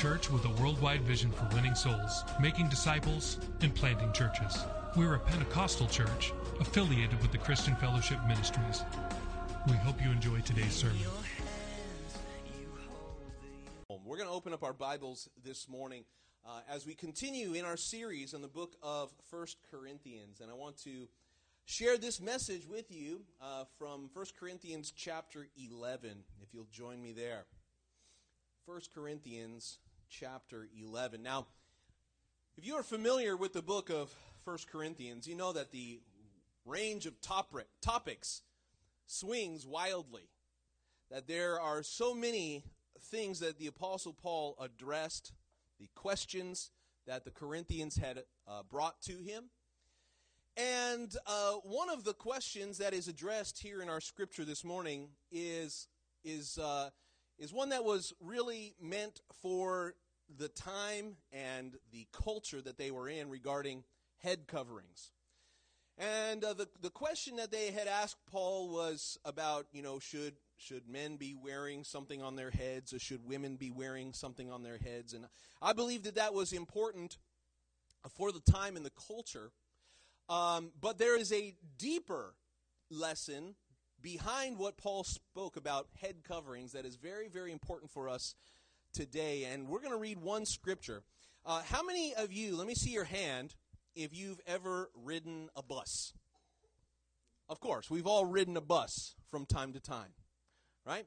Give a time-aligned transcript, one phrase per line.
[0.00, 4.64] Church with a worldwide vision for winning souls, making disciples, and planting churches.
[4.96, 8.82] We're a Pentecostal church affiliated with the Christian Fellowship Ministries.
[9.68, 10.96] We hope you enjoy today's sermon.
[14.06, 16.04] We're going to open up our Bibles this morning
[16.46, 20.40] uh, as we continue in our series on the book of First Corinthians.
[20.40, 21.08] And I want to
[21.66, 27.12] share this message with you uh, from First Corinthians chapter 11, if you'll join me
[27.12, 27.44] there.
[28.64, 29.78] First Corinthians
[30.10, 31.22] chapter 11.
[31.22, 31.46] Now,
[32.58, 34.12] if you are familiar with the book of
[34.44, 36.00] First Corinthians, you know that the
[36.66, 38.42] range of topic, topics
[39.06, 40.28] swings wildly
[41.10, 42.64] that there are so many
[43.00, 45.32] things that the Apostle Paul addressed,
[45.78, 46.70] the questions
[47.06, 49.44] that the Corinthians had uh, brought to him.
[50.56, 55.10] And uh, one of the questions that is addressed here in our scripture this morning
[55.30, 55.86] is,
[56.24, 56.90] is, uh,
[57.40, 59.94] is one that was really meant for
[60.38, 63.82] the time and the culture that they were in regarding
[64.18, 65.10] head coverings.
[65.98, 70.34] And uh, the the question that they had asked Paul was about, you know, should
[70.56, 74.62] should men be wearing something on their heads, or should women be wearing something on
[74.62, 75.12] their heads?
[75.12, 75.26] And
[75.60, 77.18] I believe that that was important
[78.16, 79.50] for the time and the culture.
[80.28, 82.34] Um, but there is a deeper
[82.88, 83.56] lesson
[84.02, 88.34] behind what Paul spoke about head coverings that is very, very important for us
[88.92, 89.44] today.
[89.44, 91.02] And we're going to read one scripture.
[91.44, 93.54] Uh, how many of you, let me see your hand,
[93.94, 96.12] if you've ever ridden a bus?
[97.48, 100.12] Of course, we've all ridden a bus from time to time,
[100.86, 101.06] right?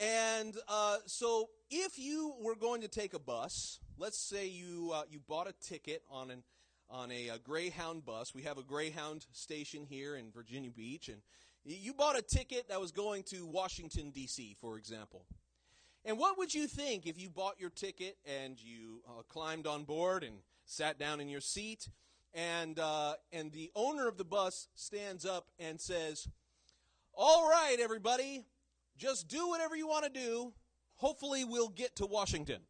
[0.00, 5.02] And uh, so, if you were going to take a bus, let's say you uh,
[5.10, 6.42] you bought a ticket on an
[6.90, 8.34] on a, a Greyhound bus.
[8.34, 11.20] We have a Greyhound station here in Virginia Beach, and
[11.76, 15.26] you bought a ticket that was going to Washington D.C., for example.
[16.04, 19.84] And what would you think if you bought your ticket and you uh, climbed on
[19.84, 21.88] board and sat down in your seat,
[22.34, 26.28] and uh, and the owner of the bus stands up and says,
[27.14, 28.46] "All right, everybody,
[28.96, 30.52] just do whatever you want to do.
[30.96, 32.60] Hopefully, we'll get to Washington."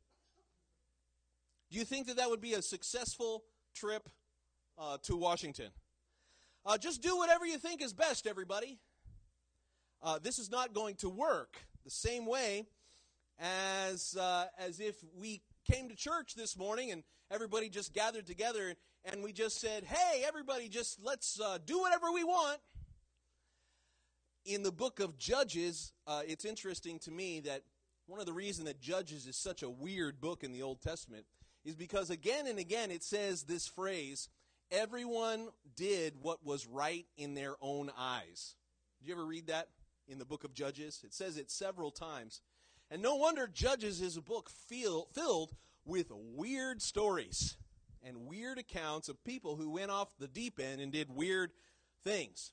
[1.70, 3.44] Do you think that that would be a successful
[3.75, 4.08] trip
[4.78, 5.70] uh, to Washington?
[6.64, 8.78] Uh, just do whatever you think is best, everybody.
[10.03, 12.66] Uh, this is not going to work the same way
[13.38, 18.75] as uh, as if we came to church this morning and everybody just gathered together
[19.04, 22.58] and we just said, "Hey, everybody, just let's uh, do whatever we want."
[24.44, 27.62] In the book of Judges, uh, it's interesting to me that
[28.06, 31.26] one of the reasons that Judges is such a weird book in the Old Testament
[31.64, 34.28] is because again and again it says this phrase,
[34.70, 38.54] "Everyone did what was right in their own eyes."
[39.00, 39.69] Did you ever read that
[40.08, 41.02] in the book of Judges?
[41.04, 42.41] It says it several times.
[42.91, 45.54] And no wonder Judges is a book feel, filled
[45.84, 47.56] with weird stories
[48.02, 51.52] and weird accounts of people who went off the deep end and did weird
[52.04, 52.52] things.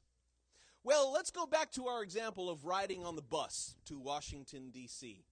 [0.84, 5.24] Well, let's go back to our example of riding on the bus to Washington, D.C.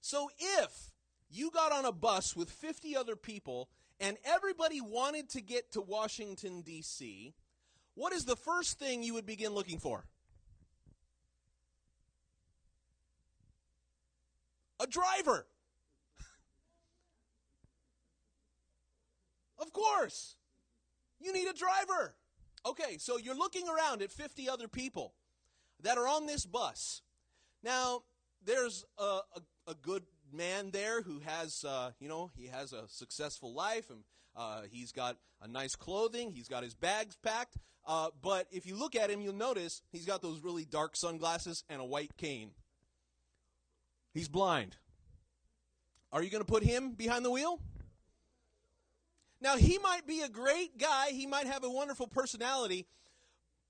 [0.00, 0.90] So if
[1.30, 5.80] you got on a bus with 50 other people and everybody wanted to get to
[5.80, 7.32] Washington, D.C.,
[7.94, 10.04] what is the first thing you would begin looking for?
[14.82, 15.46] A driver.
[19.60, 20.34] of course.
[21.20, 22.16] You need a driver.
[22.66, 25.14] Okay, so you're looking around at 50 other people
[25.82, 27.02] that are on this bus.
[27.62, 28.02] Now,
[28.44, 30.02] there's a, a, a good
[30.32, 34.00] man there who has, uh, you know, he has a successful life and
[34.34, 37.56] uh, he's got a nice clothing, he's got his bags packed.
[37.86, 41.62] Uh, but if you look at him, you'll notice he's got those really dark sunglasses
[41.68, 42.50] and a white cane.
[44.14, 44.76] He's blind.
[46.12, 47.60] Are you going to put him behind the wheel?
[49.40, 52.86] Now, he might be a great guy, he might have a wonderful personality,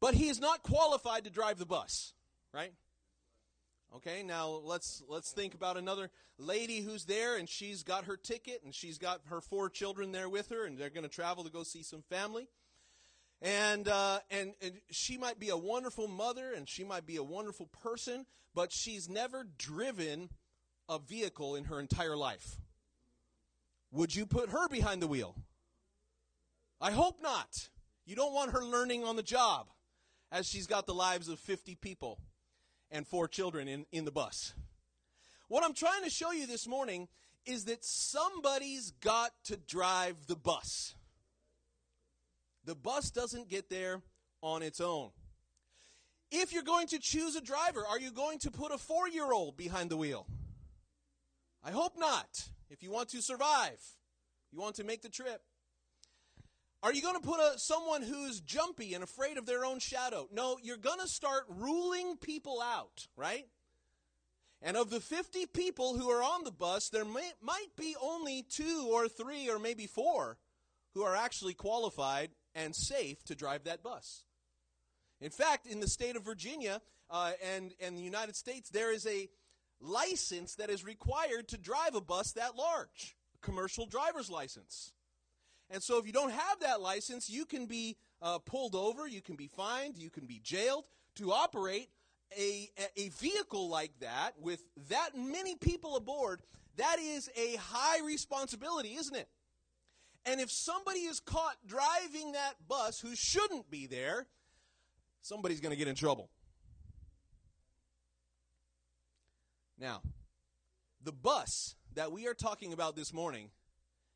[0.00, 2.12] but he is not qualified to drive the bus,
[2.52, 2.72] right?
[3.96, 8.62] Okay, now let's let's think about another lady who's there and she's got her ticket
[8.64, 11.50] and she's got her four children there with her and they're going to travel to
[11.50, 12.48] go see some family.
[13.42, 17.22] And, uh, and and she might be a wonderful mother and she might be a
[17.22, 18.24] wonderful person,
[18.54, 20.30] but she's never driven
[20.92, 22.58] a vehicle in her entire life.
[23.90, 25.34] Would you put her behind the wheel?
[26.80, 27.68] I hope not.
[28.04, 29.68] You don't want her learning on the job
[30.30, 32.18] as she's got the lives of 50 people
[32.90, 34.54] and four children in, in the bus.
[35.48, 37.08] What I'm trying to show you this morning
[37.46, 40.94] is that somebody's got to drive the bus.
[42.64, 44.02] The bus doesn't get there
[44.42, 45.10] on its own.
[46.30, 49.32] If you're going to choose a driver, are you going to put a four year
[49.32, 50.26] old behind the wheel?
[51.64, 52.48] I hope not.
[52.70, 53.80] If you want to survive,
[54.50, 55.42] you want to make the trip.
[56.82, 60.28] Are you going to put a, someone who's jumpy and afraid of their own shadow?
[60.32, 63.46] No, you're going to start ruling people out, right?
[64.60, 68.42] And of the 50 people who are on the bus, there may, might be only
[68.42, 70.38] two or three or maybe four
[70.94, 74.24] who are actually qualified and safe to drive that bus.
[75.20, 79.06] In fact, in the state of Virginia uh, and, and the United States, there is
[79.06, 79.28] a
[79.82, 84.92] license that is required to drive a bus that large, a commercial driver's license.
[85.70, 89.20] And so if you don't have that license, you can be uh, pulled over, you
[89.20, 90.84] can be fined, you can be jailed
[91.16, 91.88] to operate
[92.38, 96.42] a, a vehicle like that with that many people aboard.
[96.76, 99.28] That is a high responsibility, isn't it?
[100.24, 104.26] And if somebody is caught driving that bus who shouldn't be there,
[105.20, 106.30] somebody's going to get in trouble.
[109.82, 110.00] Now,
[111.02, 113.50] the bus that we are talking about this morning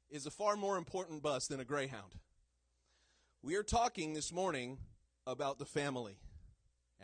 [0.09, 2.15] is a far more important bus than a Greyhound.
[3.43, 4.79] We are talking this morning
[5.27, 6.19] about the family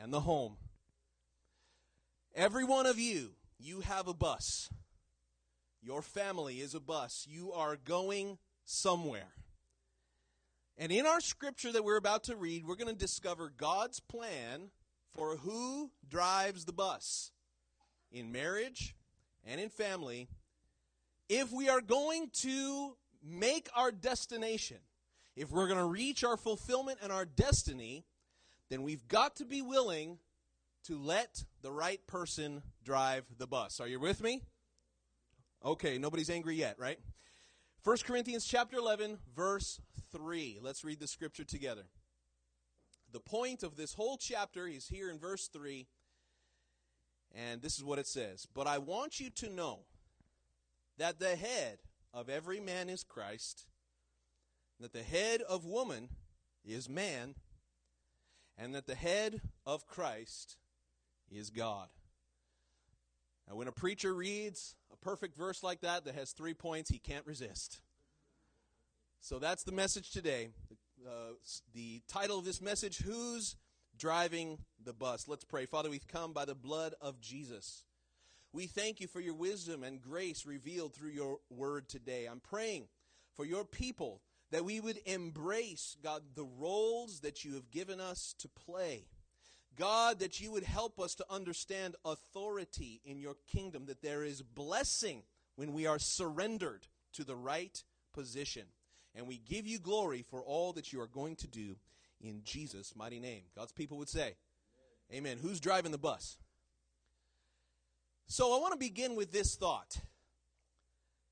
[0.00, 0.58] and the home.
[2.36, 4.70] Every one of you, you have a bus.
[5.82, 7.26] Your family is a bus.
[7.28, 9.32] You are going somewhere.
[10.78, 14.70] And in our scripture that we're about to read, we're going to discover God's plan
[15.12, 17.32] for who drives the bus
[18.12, 18.94] in marriage
[19.44, 20.28] and in family
[21.28, 22.94] if we are going to
[23.24, 24.76] make our destination,
[25.34, 28.04] if we're going to reach our fulfillment and our destiny,
[28.68, 30.18] then we've got to be willing
[30.84, 33.80] to let the right person drive the bus.
[33.80, 34.42] Are you with me?
[35.64, 36.98] Okay, nobody's angry yet, right?
[37.84, 39.80] 1 Corinthians chapter 11 verse
[40.12, 40.58] 3.
[40.60, 41.84] Let's read the scripture together.
[43.10, 45.86] The point of this whole chapter is here in verse 3.
[47.34, 48.46] And this is what it says.
[48.54, 49.80] But I want you to know
[50.98, 51.78] that the head
[52.12, 53.66] of every man is Christ,
[54.80, 56.08] that the head of woman
[56.64, 57.34] is man,
[58.58, 60.56] and that the head of Christ
[61.30, 61.88] is God.
[63.48, 66.98] Now, when a preacher reads a perfect verse like that that has three points, he
[66.98, 67.80] can't resist.
[69.20, 70.50] So that's the message today.
[71.06, 71.34] Uh,
[71.74, 73.56] the title of this message Who's
[74.02, 75.28] Driving the Bus?
[75.28, 75.64] Let's pray.
[75.64, 77.84] Father, we've come by the blood of Jesus.
[78.52, 82.26] We thank you for your wisdom and grace revealed through your word today.
[82.26, 82.88] I'm praying
[83.36, 84.20] for your people
[84.50, 89.04] that we would embrace, God, the roles that you have given us to play.
[89.78, 94.42] God, that you would help us to understand authority in your kingdom, that there is
[94.42, 95.22] blessing
[95.54, 97.80] when we are surrendered to the right
[98.12, 98.64] position.
[99.14, 101.76] And we give you glory for all that you are going to do
[102.22, 103.42] in Jesus' mighty name.
[103.54, 104.36] God's people would say,
[105.12, 105.38] Amen.
[105.42, 106.38] Who's driving the bus?
[108.26, 110.00] So I want to begin with this thought.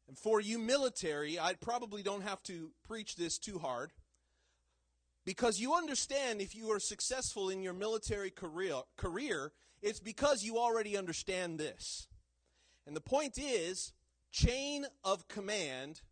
[0.07, 3.93] And for you military, I probably don't have to preach this too hard.
[5.25, 10.59] Because you understand if you are successful in your military career, career, it's because you
[10.59, 12.09] already understand this.
[12.87, 13.93] And the point is,
[14.33, 16.03] chain of command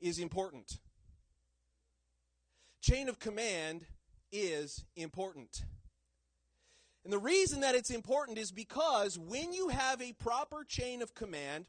[0.00, 0.78] is important.
[2.80, 3.86] Chain of command
[4.32, 5.62] is important.
[7.04, 11.14] And the reason that it's important is because when you have a proper chain of
[11.14, 11.66] command,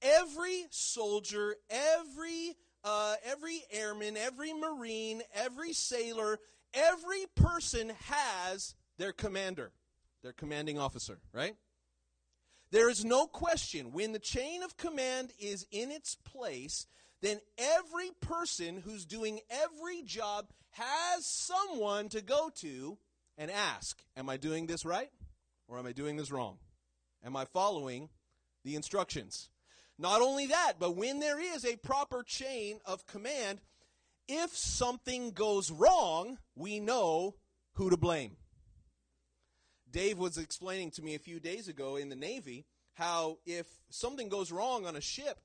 [0.00, 6.38] every soldier, every uh, every airman, every marine, every sailor,
[6.72, 9.72] every person has their commander,
[10.22, 11.56] their commanding officer, right?
[12.70, 16.86] There is no question when the chain of command is in its place,
[17.20, 22.98] then every person who's doing every job has someone to go to
[23.36, 25.10] and ask, Am I doing this right?
[25.66, 26.58] Or am I doing this wrong?
[27.24, 28.08] Am I following
[28.64, 29.50] the instructions?
[29.98, 33.60] Not only that, but when there is a proper chain of command,
[34.28, 37.34] if something goes wrong, we know
[37.72, 38.36] who to blame.
[39.90, 44.28] Dave was explaining to me a few days ago in the Navy how if something
[44.28, 45.38] goes wrong on a ship,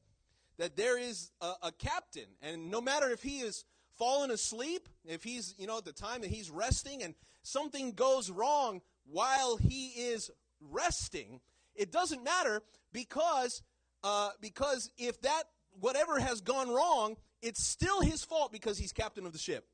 [0.63, 3.65] that there is a, a captain, and no matter if he is
[3.97, 8.31] fallen asleep, if he's, you know, at the time that he's resting and something goes
[8.31, 11.41] wrong while he is resting,
[11.75, 12.61] it doesn't matter
[12.93, 13.61] because
[14.05, 15.43] uh, because if that
[15.81, 19.67] whatever has gone wrong, it's still his fault because he's captain of the ship.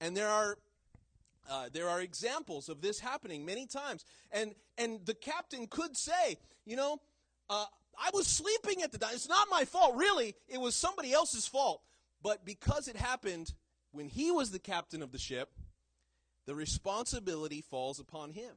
[0.00, 0.56] And there are
[1.50, 6.38] uh, there are examples of this happening many times, and and the captain could say,
[6.64, 6.96] you know,
[7.50, 7.66] uh,
[7.98, 9.10] I was sleeping at the time.
[9.14, 10.34] It's not my fault, really.
[10.48, 11.82] It was somebody else's fault.
[12.22, 13.52] But because it happened
[13.92, 15.50] when he was the captain of the ship,
[16.46, 18.52] the responsibility falls upon him.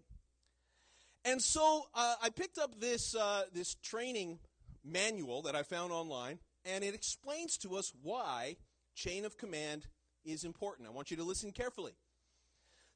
[1.26, 4.40] And so uh, I picked up this uh, this training
[4.86, 8.56] manual that I found online, and it explains to us why
[8.96, 9.88] chain of command
[10.24, 10.88] is important.
[10.88, 11.94] I want you to listen carefully.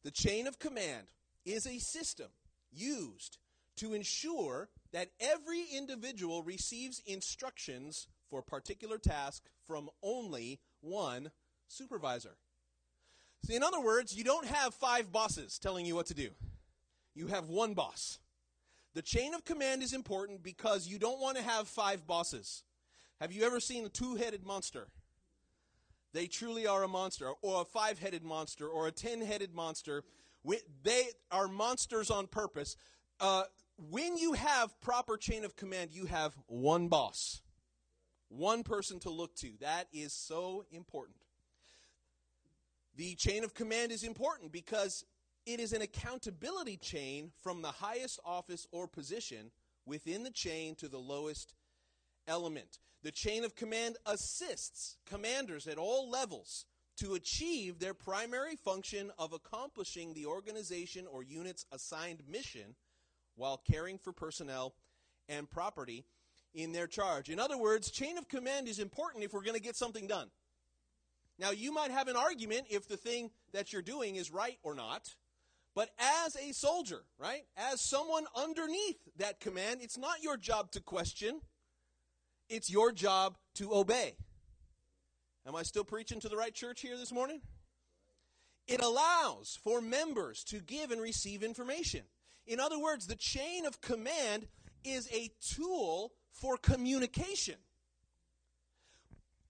[0.04, 1.08] The chain of command
[1.46, 2.28] is a system
[2.72, 3.38] used
[3.78, 11.32] to ensure that every individual receives instructions for a particular task from only one
[11.68, 12.38] supervisor.
[13.46, 16.30] See, in other words, you don't have five bosses telling you what to do.
[17.16, 18.20] You have one boss.
[18.94, 22.64] The chain of command is important because you don't want to have five bosses.
[23.20, 24.88] Have you ever seen a two headed monster?
[26.14, 30.04] They truly are a monster, or a five headed monster, or a ten headed monster.
[30.84, 32.76] They are monsters on purpose.
[33.20, 33.44] Uh,
[33.90, 37.42] when you have proper chain of command, you have one boss,
[38.30, 39.52] one person to look to.
[39.60, 41.18] That is so important.
[42.96, 45.04] The chain of command is important because
[45.46, 49.52] it is an accountability chain from the highest office or position
[49.86, 51.54] within the chain to the lowest
[52.28, 52.78] element.
[53.02, 56.66] The chain of command assists commanders at all levels
[56.98, 62.76] to achieve their primary function of accomplishing the organization or unit's assigned mission
[63.36, 64.76] while caring for personnel
[65.30, 66.06] and property
[66.54, 67.30] in their charge.
[67.30, 70.30] In other words, chain of command is important if we're going to get something done.
[71.40, 74.76] Now, you might have an argument if the thing that you're doing is right or
[74.76, 75.16] not.
[75.74, 80.82] But as a soldier, right, as someone underneath that command, it's not your job to
[80.82, 81.40] question,
[82.50, 84.16] it's your job to obey.
[85.48, 87.42] Am I still preaching to the right church here this morning?
[88.68, 92.02] It allows for members to give and receive information.
[92.48, 94.48] In other words, the chain of command
[94.84, 97.56] is a tool for communication.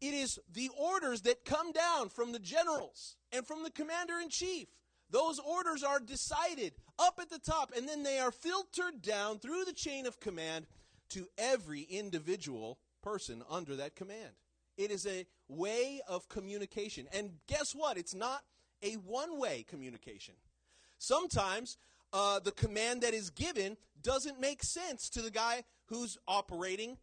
[0.01, 4.29] It is the orders that come down from the generals and from the commander in
[4.29, 4.67] chief
[5.11, 9.65] those orders are decided up at the top, and then they are filtered down through
[9.65, 10.65] the chain of command
[11.09, 14.31] to every individual person under that command.
[14.77, 17.07] It is a way of communication.
[17.13, 17.97] And guess what?
[17.97, 18.43] It's not
[18.81, 20.35] a one way communication.
[20.97, 21.77] Sometimes
[22.13, 26.97] uh, the command that is given doesn't make sense to the guy who's operating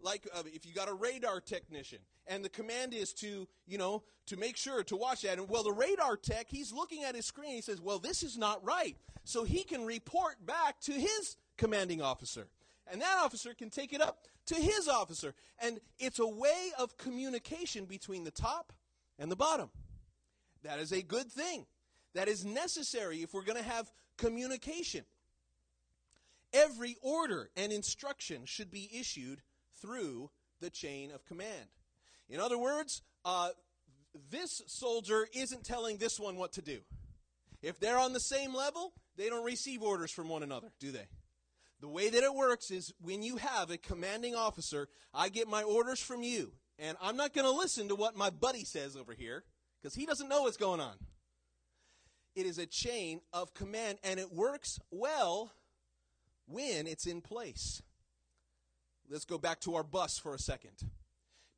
[0.00, 4.02] like uh, if you got a radar technician and the command is to you know
[4.26, 5.38] to make sure to watch that.
[5.38, 7.54] And well the radar tech he's looking at his screen.
[7.54, 8.96] He says well this is not right.
[9.24, 12.48] So he can report back to his commanding officer.
[12.90, 15.34] And that officer can take it up to his officer.
[15.60, 18.72] And it's a way of communication between the top
[19.18, 19.70] and the bottom.
[20.64, 21.66] That is a good thing.
[22.14, 25.04] That is necessary if we're going to have communication
[26.52, 29.40] every order and instruction should be issued
[29.80, 31.68] through the chain of command.
[32.28, 33.50] In other words, uh,
[34.30, 36.80] this soldier isn't telling this one what to do.
[37.62, 41.06] If they're on the same level, they don't receive orders from one another, do they?
[41.80, 45.62] The way that it works is when you have a commanding officer, I get my
[45.62, 49.14] orders from you, and I'm not going to listen to what my buddy says over
[49.14, 49.44] here
[49.80, 50.94] because he doesn't know what's going on.
[52.34, 55.52] It is a chain of command, and it works well
[56.46, 57.82] when it's in place.
[59.08, 60.90] Let's go back to our bus for a second.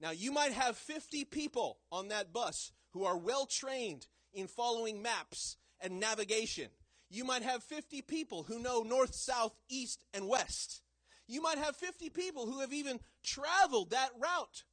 [0.00, 5.00] Now, you might have 50 people on that bus who are well trained in following
[5.00, 6.68] maps and navigation.
[7.08, 10.82] You might have 50 people who know north, south, east, and west.
[11.28, 14.64] You might have 50 people who have even traveled that route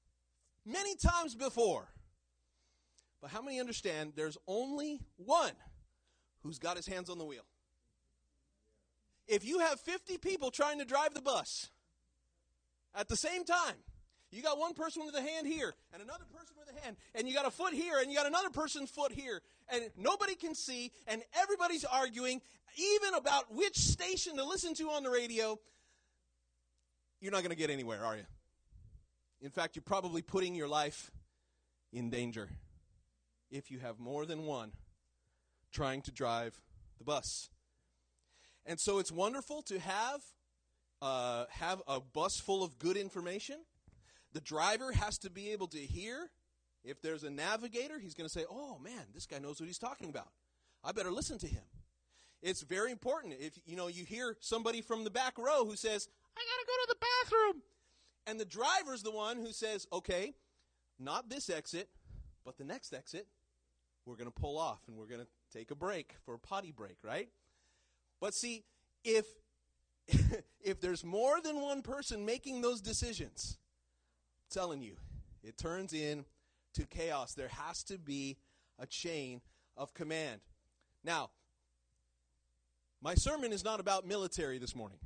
[0.65, 1.89] many times before.
[3.21, 5.53] But how many understand there's only one
[6.43, 7.45] who's got his hands on the wheel?
[9.27, 11.69] If you have 50 people trying to drive the bus,
[12.95, 13.75] at the same time.
[14.31, 17.27] You got one person with a hand here and another person with a hand, and
[17.27, 20.55] you got a foot here and you got another person's foot here, and nobody can
[20.55, 22.41] see, and everybody's arguing,
[22.77, 25.59] even about which station to listen to on the radio.
[27.19, 28.23] You're not going to get anywhere, are you?
[29.41, 31.11] In fact, you're probably putting your life
[31.91, 32.47] in danger
[33.49, 34.71] if you have more than one
[35.71, 36.59] trying to drive
[36.97, 37.49] the bus.
[38.65, 40.21] And so it's wonderful to have
[41.01, 43.57] uh, have a bus full of good information.
[44.33, 46.29] The driver has to be able to hear.
[46.83, 49.79] If there's a navigator, he's going to say, "Oh man, this guy knows what he's
[49.79, 50.29] talking about.
[50.83, 51.63] I better listen to him."
[52.41, 53.35] It's very important.
[53.39, 56.67] If you know you hear somebody from the back row who says, "I got to
[56.67, 57.63] go to the bathroom,"
[58.27, 60.33] And the driver's the one who says, okay,
[60.99, 61.89] not this exit,
[62.45, 63.27] but the next exit,
[64.05, 66.71] we're going to pull off and we're going to take a break for a potty
[66.71, 67.29] break, right?
[68.19, 68.63] But see,
[69.03, 69.25] if
[70.61, 73.57] if there's more than one person making those decisions,
[74.43, 74.95] I'm telling you,
[75.43, 76.25] it turns in
[76.73, 77.33] to chaos.
[77.33, 78.37] There has to be
[78.79, 79.41] a chain
[79.77, 80.41] of command.
[81.03, 81.29] Now,
[83.01, 84.99] my sermon is not about military this morning.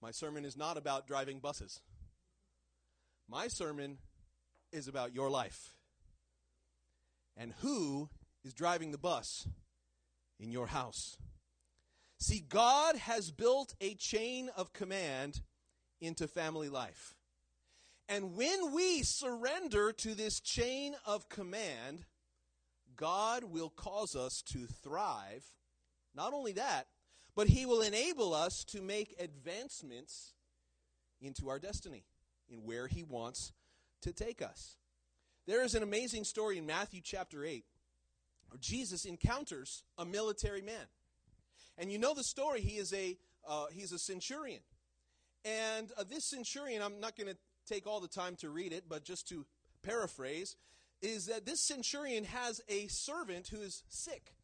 [0.00, 1.80] My sermon is not about driving buses.
[3.28, 3.98] My sermon
[4.72, 5.74] is about your life
[7.36, 8.08] and who
[8.44, 9.46] is driving the bus
[10.38, 11.16] in your house.
[12.18, 15.42] See, God has built a chain of command
[16.00, 17.14] into family life.
[18.08, 22.04] And when we surrender to this chain of command,
[22.96, 25.44] God will cause us to thrive.
[26.14, 26.88] Not only that,
[27.34, 30.34] but He will enable us to make advancements
[31.20, 32.04] into our destiny,
[32.48, 33.52] in where He wants
[34.02, 34.76] to take us.
[35.46, 37.71] There is an amazing story in Matthew chapter 8 where
[38.60, 40.86] Jesus encounters a military man.
[41.78, 43.16] And you know the story, he is a,
[43.48, 44.60] uh, he's a centurion.
[45.44, 48.84] And uh, this centurion, I'm not going to take all the time to read it,
[48.88, 49.46] but just to
[49.82, 50.56] paraphrase,
[51.00, 54.34] is that this centurion has a servant who is sick.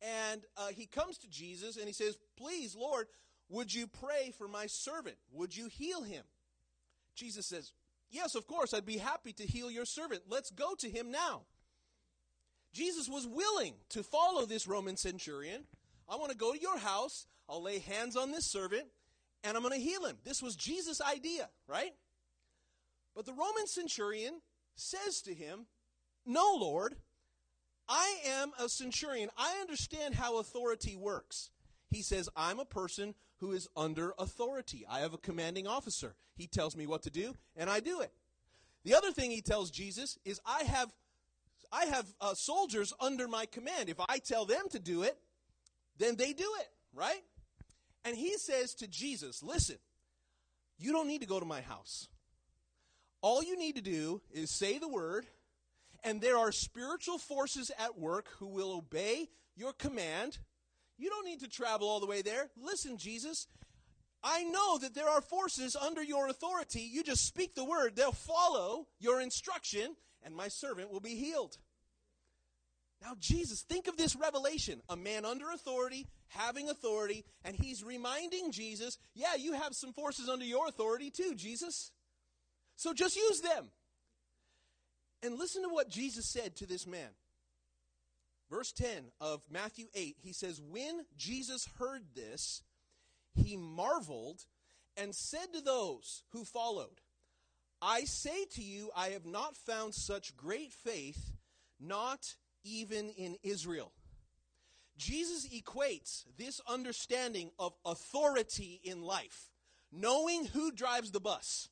[0.00, 3.08] And uh, he comes to Jesus and he says, Please, Lord,
[3.48, 5.16] would you pray for my servant?
[5.32, 6.24] Would you heal him?
[7.14, 7.72] Jesus says,
[8.10, 10.22] Yes, of course, I'd be happy to heal your servant.
[10.28, 11.42] Let's go to him now.
[12.72, 15.64] Jesus was willing to follow this Roman centurion.
[16.08, 18.86] I want to go to your house, I'll lay hands on this servant,
[19.44, 20.16] and I'm going to heal him.
[20.24, 21.94] This was Jesus' idea, right?
[23.14, 24.40] But the Roman centurion
[24.76, 25.66] says to him,
[26.24, 26.96] No, Lord,
[27.88, 29.30] I am a centurion.
[29.36, 31.50] I understand how authority works.
[31.90, 34.84] He says, I'm a person who is under authority.
[34.88, 36.14] I have a commanding officer.
[36.36, 38.12] He tells me what to do, and I do it.
[38.84, 40.92] The other thing he tells Jesus is, I have,
[41.70, 43.88] I have uh, soldiers under my command.
[43.88, 45.18] If I tell them to do it,
[45.98, 47.22] then they do it, right?
[48.04, 49.76] And he says to Jesus, Listen,
[50.78, 52.08] you don't need to go to my house.
[53.20, 55.26] All you need to do is say the word,
[56.04, 60.38] and there are spiritual forces at work who will obey your command.
[60.96, 62.50] You don't need to travel all the way there.
[62.56, 63.48] Listen, Jesus,
[64.22, 66.80] I know that there are forces under your authority.
[66.80, 71.58] You just speak the word, they'll follow your instruction, and my servant will be healed.
[73.00, 78.50] Now, Jesus, think of this revelation a man under authority, having authority, and he's reminding
[78.50, 81.92] Jesus, yeah, you have some forces under your authority too, Jesus.
[82.76, 83.70] So just use them.
[85.22, 87.10] And listen to what Jesus said to this man.
[88.50, 92.62] Verse 10 of Matthew 8, he says, When Jesus heard this,
[93.34, 94.46] he marveled
[94.96, 97.00] and said to those who followed,
[97.80, 101.32] I say to you, I have not found such great faith,
[101.78, 103.92] not even in Israel.
[104.96, 109.50] Jesus equates this understanding of authority in life,
[109.92, 111.68] knowing who drives the bus.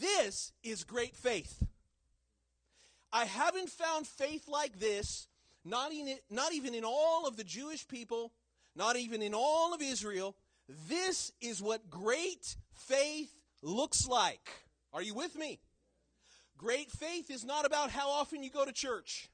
[0.00, 1.62] This is great faith.
[3.12, 5.28] I haven't found faith like this,
[5.64, 8.32] not even, not even in all of the Jewish people,
[8.74, 10.34] not even in all of Israel.
[10.88, 13.32] This is what great faith
[13.62, 14.63] looks like.
[14.94, 15.58] Are you with me?
[16.56, 19.28] Great faith is not about how often you go to church.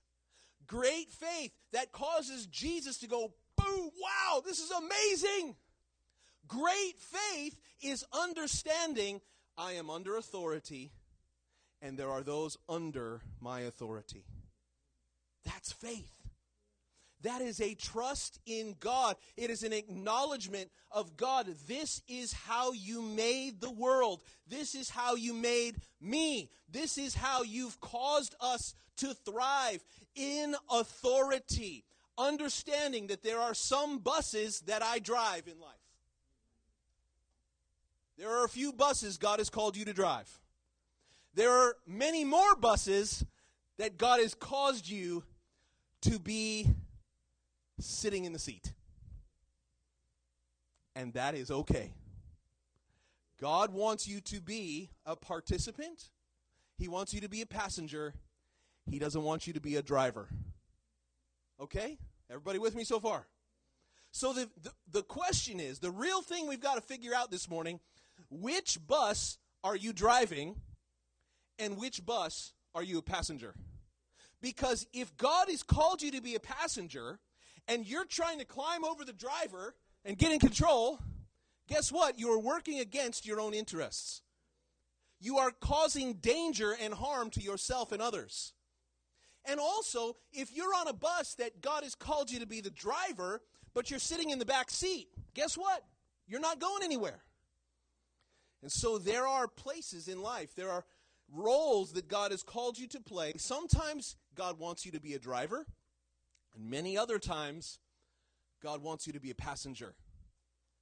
[0.66, 5.54] Great faith that causes Jesus to go, boom, wow, this is amazing.
[6.48, 9.20] Great faith is understanding
[9.56, 10.92] I am under authority
[11.82, 14.24] and there are those under my authority.
[15.44, 16.19] That's faith.
[17.22, 19.16] That is a trust in God.
[19.36, 21.46] It is an acknowledgement of God.
[21.66, 24.22] This is how you made the world.
[24.48, 26.50] This is how you made me.
[26.70, 31.84] This is how you've caused us to thrive in authority.
[32.16, 35.74] Understanding that there are some buses that I drive in life.
[38.18, 40.28] There are a few buses God has called you to drive.
[41.34, 43.24] There are many more buses
[43.78, 45.24] that God has caused you
[46.02, 46.66] to be
[47.84, 48.72] sitting in the seat.
[50.96, 51.92] And that is okay.
[53.40, 56.10] God wants you to be a participant,
[56.76, 58.14] He wants you to be a passenger,
[58.90, 60.28] He doesn't want you to be a driver.
[61.60, 61.98] Okay?
[62.28, 63.26] Everybody with me so far?
[64.12, 67.48] So the, the, the question is the real thing we've got to figure out this
[67.48, 67.80] morning
[68.28, 70.56] which bus are you driving
[71.58, 73.54] and which bus are you a passenger?
[74.40, 77.18] Because if God has called you to be a passenger
[77.68, 80.98] and you're trying to climb over the driver and get in control,
[81.68, 82.18] guess what?
[82.18, 84.22] You're working against your own interests.
[85.20, 88.54] you are causing danger and harm to yourself and others.
[89.44, 92.70] And also, if you're on a bus that God has called you to be the
[92.70, 93.40] driver,
[93.74, 95.84] but you're sitting in the back seat, guess what?
[96.26, 97.20] You're not going anywhere.
[98.62, 100.84] And so there are places in life, there are
[101.32, 103.32] roles that God has called you to play.
[103.36, 105.66] Sometimes God wants you to be a driver,
[106.54, 107.78] and many other times
[108.62, 109.94] God wants you to be a passenger.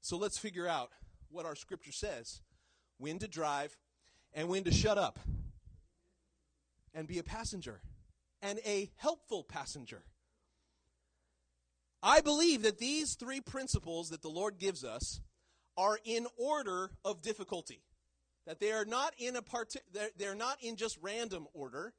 [0.01, 0.91] So let's figure out
[1.31, 2.41] what our scripture says
[2.99, 3.77] when to drive
[4.33, 5.19] and when to shut up
[6.95, 7.81] and be a passenger
[8.43, 10.03] and a helpful passenger.
[12.03, 15.21] I believe that these three principles that the Lord gives us
[15.77, 17.83] are in order of difficulty.
[18.47, 21.93] That they are not in a part they're, they're not in just random order,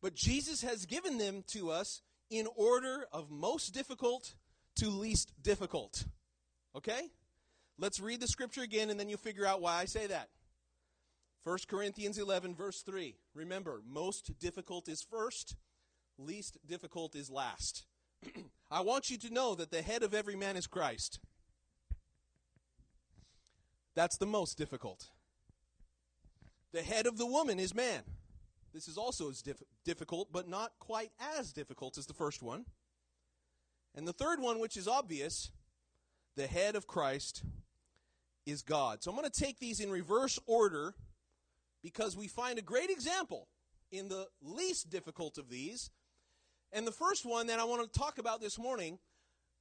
[0.00, 4.34] but Jesus has given them to us in order of most difficult
[4.76, 6.04] to least difficult.
[6.76, 7.10] Okay?
[7.78, 10.28] Let's read the scripture again and then you'll figure out why I say that.
[11.44, 13.16] 1 Corinthians 11, verse 3.
[13.34, 15.56] Remember, most difficult is first,
[16.18, 17.86] least difficult is last.
[18.70, 21.20] I want you to know that the head of every man is Christ.
[23.94, 25.08] That's the most difficult.
[26.72, 28.02] The head of the woman is man.
[28.72, 32.66] This is also as diff- difficult, but not quite as difficult as the first one.
[33.94, 35.50] And the third one, which is obvious,
[36.36, 37.42] the head of Christ
[38.46, 39.02] is God.
[39.02, 40.94] So I'm going to take these in reverse order
[41.82, 43.48] because we find a great example
[43.90, 45.90] in the least difficult of these.
[46.72, 48.98] And the first one that I want to talk about this morning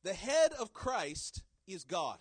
[0.03, 2.19] the head of Christ is God.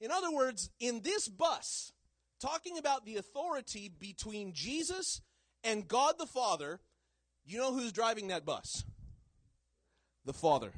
[0.00, 1.92] In other words, in this bus,
[2.40, 5.20] talking about the authority between Jesus
[5.64, 6.80] and God the Father,
[7.44, 8.84] you know who's driving that bus?
[10.24, 10.72] The Father.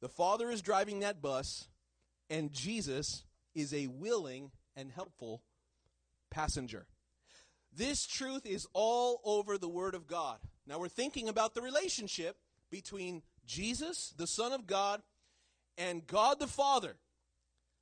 [0.00, 1.68] The Father is driving that bus,
[2.30, 5.42] and Jesus is a willing and helpful
[6.30, 6.86] passenger.
[7.74, 10.38] This truth is all over the Word of God.
[10.66, 12.36] Now we're thinking about the relationship
[12.70, 15.02] between Jesus, the Son of God,
[15.76, 16.96] and God the Father.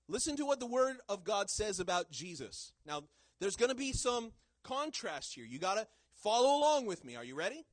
[0.09, 2.73] Listen to what the Word of God says about Jesus.
[2.87, 3.03] Now,
[3.41, 4.33] there's going to be some
[4.67, 5.45] contrast here.
[5.45, 5.87] You got to
[6.23, 7.17] follow along with me.
[7.17, 7.65] Are you ready?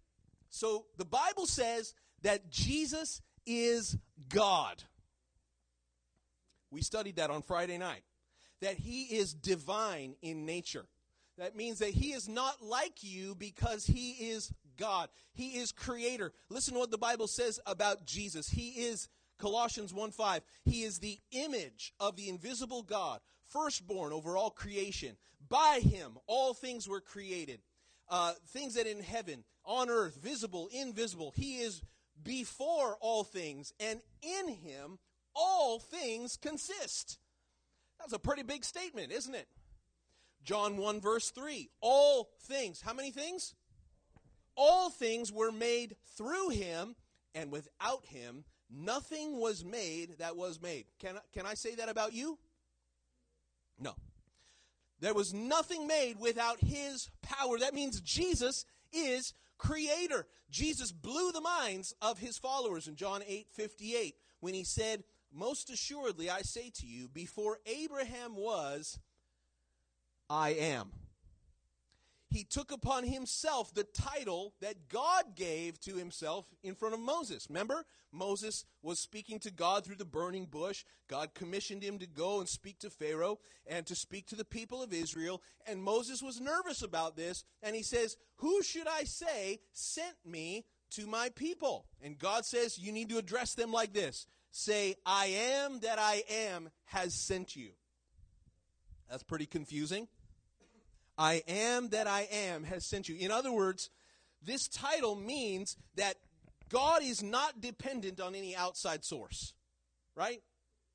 [0.49, 3.97] So, the Bible says that Jesus is
[4.29, 4.83] God.
[6.71, 8.03] We studied that on Friday night.
[8.61, 10.85] That he is divine in nature.
[11.37, 15.09] That means that he is not like you because he is God.
[15.33, 16.31] He is creator.
[16.49, 18.49] Listen to what the Bible says about Jesus.
[18.49, 20.41] He is Colossians 1 5.
[20.63, 23.19] He is the image of the invisible God,
[23.53, 25.15] firstborn over all creation.
[25.47, 27.61] By him, all things were created.
[28.09, 31.31] Uh, things that in heaven, on earth, visible, invisible.
[31.35, 31.81] He is
[32.21, 34.99] before all things, and in him,
[35.35, 37.19] all things consist.
[37.99, 39.47] That's a pretty big statement, isn't it?
[40.43, 41.69] John 1, verse 3.
[41.81, 42.81] All things.
[42.81, 43.55] How many things?
[44.55, 46.95] All things were made through him,
[47.33, 50.85] and without him, nothing was made that was made.
[50.99, 52.37] Can, can I say that about you?
[53.83, 53.95] No.
[54.99, 57.59] There was nothing made without his power.
[57.59, 60.27] That means Jesus is creator.
[60.49, 65.69] Jesus blew the minds of his followers in John 8 58 when he said, Most
[65.69, 68.99] assuredly, I say to you, before Abraham was,
[70.29, 70.91] I am
[72.33, 77.45] he took upon himself the title that God gave to himself in front of Moses.
[77.47, 77.85] Remember?
[78.11, 80.83] Moses was speaking to God through the burning bush.
[81.07, 84.81] God commissioned him to go and speak to Pharaoh and to speak to the people
[84.81, 85.43] of Israel.
[85.67, 87.43] And Moses was nervous about this.
[87.61, 91.85] And he says, Who should I say sent me to my people?
[92.01, 96.23] And God says, You need to address them like this Say, I am that I
[96.29, 97.69] am has sent you.
[99.07, 100.07] That's pretty confusing.
[101.17, 103.15] I am that I am has sent you.
[103.15, 103.89] In other words,
[104.41, 106.15] this title means that
[106.69, 109.53] God is not dependent on any outside source,
[110.15, 110.41] right?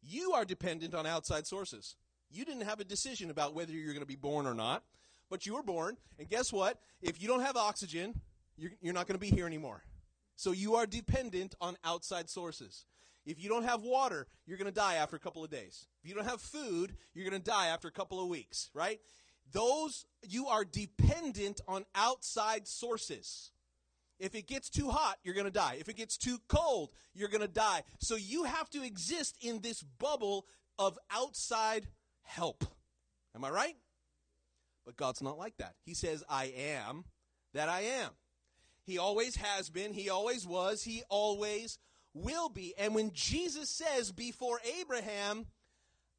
[0.03, 1.97] You are dependent on outside sources.
[2.31, 4.83] You didn't have a decision about whether you're going to be born or not,
[5.31, 5.97] but you were born.
[6.19, 6.79] And guess what?
[7.01, 8.21] If you don't have oxygen,
[8.57, 9.83] you're, you're not going to be here anymore.
[10.37, 12.85] So you are dependent on outside sources.
[13.25, 15.87] If you don't have water, you're going to die after a couple of days.
[16.03, 19.01] If you don't have food, you're going to die after a couple of weeks, right?
[19.53, 23.53] Those you are dependent on outside sources.
[24.19, 25.77] If it gets too hot, you're going to die.
[25.79, 27.85] If it gets too cold, you're going to die.
[28.01, 30.47] So you have to exist in this bubble
[30.79, 31.87] of outside
[32.23, 32.65] help.
[33.35, 33.77] Am I right?
[34.85, 35.75] But God's not like that.
[35.85, 37.05] He says, I am
[37.55, 38.11] that I am.
[38.83, 41.79] He always has been, He always was, He always
[42.15, 42.75] will be.
[42.79, 45.47] And when Jesus says, Before Abraham,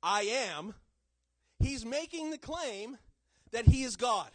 [0.03, 0.75] I am,
[1.59, 2.97] He's making the claim
[3.51, 4.29] that He is God.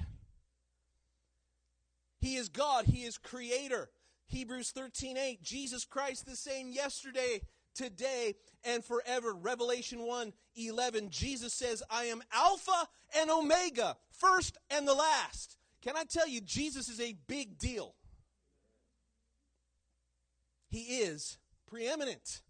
[2.21, 2.87] He is God.
[2.87, 3.91] He is creator.
[4.27, 5.43] Hebrews 13 8.
[5.43, 7.41] Jesus Christ the same yesterday,
[7.75, 9.35] today, and forever.
[9.35, 11.11] Revelation 1 11.
[11.11, 15.57] Jesus says, I am Alpha and Omega, first and the last.
[15.83, 17.95] Can I tell you, Jesus is a big deal.
[20.69, 22.41] He is preeminent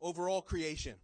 [0.00, 0.94] over all creation.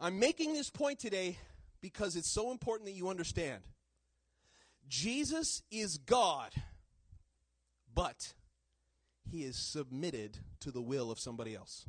[0.00, 1.38] I'm making this point today
[1.80, 3.62] because it's so important that you understand.
[4.88, 6.52] Jesus is God,
[7.94, 8.34] but
[9.30, 11.86] he is submitted to the will of somebody else.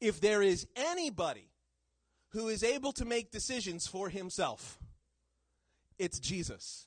[0.00, 1.50] If there is anybody
[2.30, 4.78] who is able to make decisions for himself,
[5.98, 6.86] it's Jesus.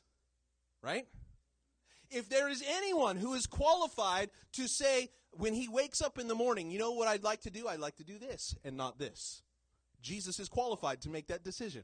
[0.82, 1.08] Right?
[2.10, 6.36] If there is anyone who is qualified to say, when he wakes up in the
[6.36, 7.68] morning, you know what I'd like to do?
[7.68, 9.42] I'd like to do this and not this.
[10.02, 11.84] Jesus is qualified to make that decision.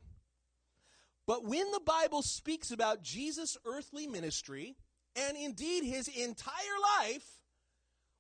[1.26, 4.76] But when the Bible speaks about Jesus' earthly ministry,
[5.16, 6.54] and indeed his entire
[7.00, 7.40] life,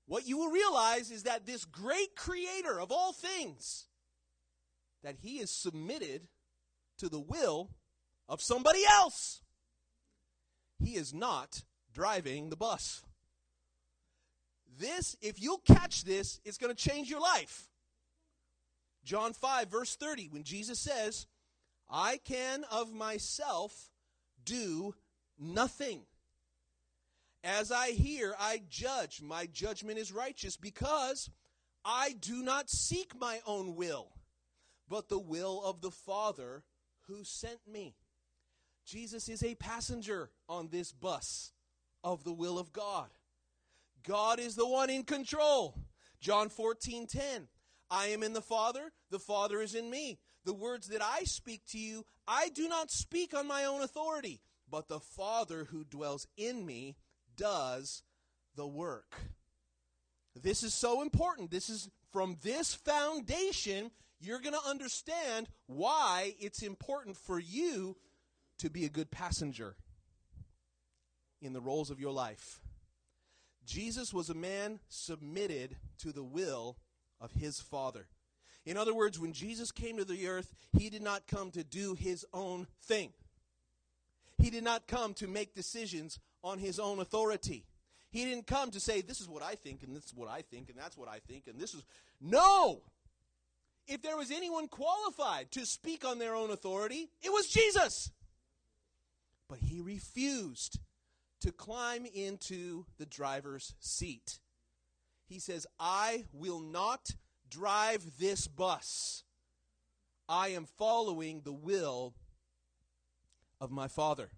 [0.05, 3.87] what you will realize is that this great creator of all things,
[5.03, 6.27] that he is submitted
[6.97, 7.71] to the will
[8.29, 9.41] of somebody else.
[10.79, 13.03] He is not driving the bus.
[14.79, 17.69] This, if you'll catch this, it's going to change your life.
[19.03, 21.27] John 5, verse 30, when Jesus says,
[21.89, 23.91] I can of myself
[24.43, 24.95] do
[25.37, 26.01] nothing.
[27.43, 29.21] As I hear, I judge.
[29.21, 31.29] My judgment is righteous because
[31.83, 34.13] I do not seek my own will,
[34.87, 36.63] but the will of the Father
[37.07, 37.95] who sent me.
[38.85, 41.51] Jesus is a passenger on this bus
[42.03, 43.09] of the will of God.
[44.03, 45.77] God is the one in control.
[46.19, 47.47] John 14, 10.
[47.89, 50.19] I am in the Father, the Father is in me.
[50.45, 54.41] The words that I speak to you, I do not speak on my own authority,
[54.69, 56.97] but the Father who dwells in me
[57.37, 58.03] does
[58.55, 59.15] the work.
[60.41, 61.51] This is so important.
[61.51, 67.95] This is from this foundation, you're going to understand why it's important for you
[68.59, 69.75] to be a good passenger
[71.41, 72.59] in the roles of your life.
[73.65, 76.77] Jesus was a man submitted to the will
[77.23, 78.05] of his Father.
[78.65, 81.95] In other words, when Jesus came to the earth, he did not come to do
[81.95, 83.11] his own thing.
[84.37, 87.65] He did not come to make decisions on his own authority.
[88.11, 90.41] He didn't come to say, This is what I think, and this is what I
[90.41, 91.83] think, and that's what I think, and this is.
[92.21, 92.81] No!
[93.87, 98.11] If there was anyone qualified to speak on their own authority, it was Jesus.
[99.49, 100.79] But he refused
[101.41, 104.39] to climb into the driver's seat.
[105.33, 107.09] He says, I will not
[107.49, 109.23] drive this bus.
[110.29, 112.13] I am following the will
[113.59, 114.29] of my Father.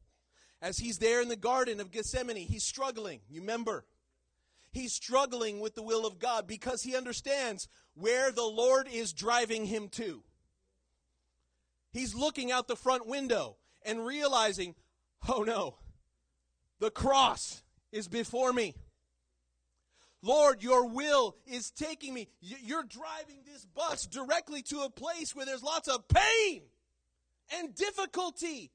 [0.62, 3.19] As he's there in the Garden of Gethsemane, he's struggling.
[3.29, 3.84] You remember?
[4.71, 9.65] He's struggling with the will of God because he understands where the Lord is driving
[9.65, 10.23] him to.
[11.91, 14.75] He's looking out the front window and realizing,
[15.27, 15.75] oh no,
[16.79, 18.75] the cross is before me.
[20.25, 22.27] Lord, your will is taking me.
[22.41, 26.63] You're driving this bus directly to a place where there's lots of pain
[27.55, 28.71] and difficulty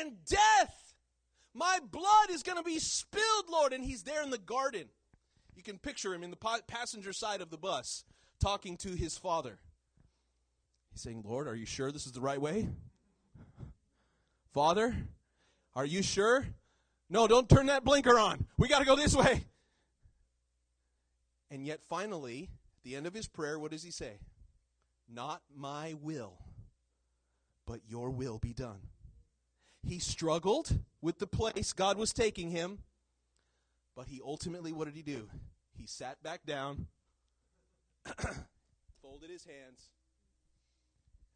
[0.00, 0.96] and death.
[1.54, 3.72] My blood is going to be spilled, Lord.
[3.72, 4.86] And he's there in the garden.
[5.54, 8.04] You can picture him in the passenger side of the bus
[8.40, 9.60] talking to his father.
[10.90, 12.66] He's saying, Lord, are you sure this is the right way?
[14.52, 14.96] Father,
[15.76, 16.48] are you sure?
[17.08, 18.46] No, don't turn that blinker on.
[18.58, 19.44] We got to go this way.
[21.54, 24.18] And yet, finally, at the end of his prayer, what does he say?
[25.08, 26.34] Not my will,
[27.64, 28.80] but your will be done.
[29.86, 32.80] He struggled with the place God was taking him,
[33.94, 35.28] but he ultimately, what did he do?
[35.76, 36.88] He sat back down,
[39.00, 39.90] folded his hands,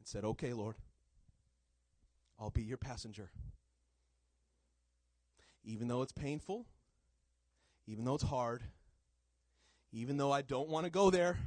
[0.00, 0.74] and said, Okay, Lord,
[2.40, 3.30] I'll be your passenger
[5.64, 6.64] even though it's painful,
[7.86, 8.62] even though it's hard,
[9.92, 11.38] even though I don't want to go there.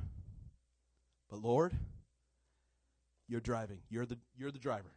[1.30, 1.74] But Lord,
[3.28, 3.80] you're driving.
[3.90, 4.92] You're the, you're the driver.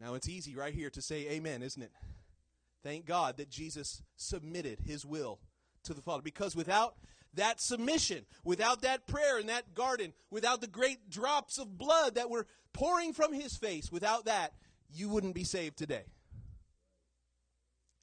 [0.00, 1.92] Now it's easy right here to say amen, isn't it?
[2.82, 5.38] Thank God that Jesus submitted his will
[5.84, 6.22] to the Father.
[6.22, 6.96] Because without
[7.34, 12.30] that submission, without that prayer in that garden, without the great drops of blood that
[12.30, 14.54] were pouring from his face, without that,
[14.92, 16.04] you wouldn't be saved today.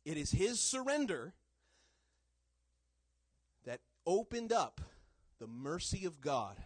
[0.05, 1.33] It is his surrender
[4.09, 4.81] opened up
[5.39, 6.57] the mercy of God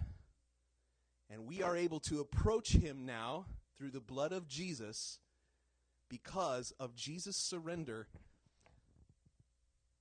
[1.29, 5.19] And we are able to approach him now through the blood of Jesus
[6.07, 8.07] because of Jesus' surrender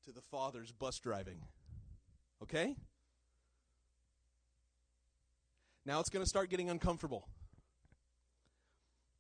[0.05, 1.39] to the Father's bus driving.
[2.43, 2.77] Okay?
[5.87, 7.27] Now it's going to start getting uncomfortable.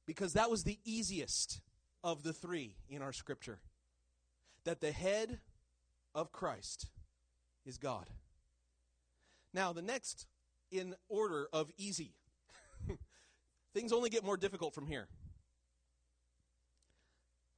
[0.05, 1.61] Because that was the easiest
[2.05, 3.59] of the three in our scripture.
[4.65, 5.39] That the head
[6.15, 6.89] of Christ
[7.65, 8.07] is God.
[9.55, 10.27] Now, the next
[10.71, 12.15] in order of easy.
[13.75, 15.07] Things only get more difficult from here.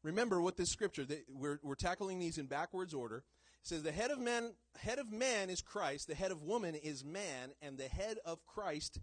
[0.02, 3.18] Remember what this scripture, that we're, we're tackling these in backwards order.
[3.18, 6.74] It says the head of man head of man is Christ, the head of woman
[6.74, 9.00] is man, and the head of Christ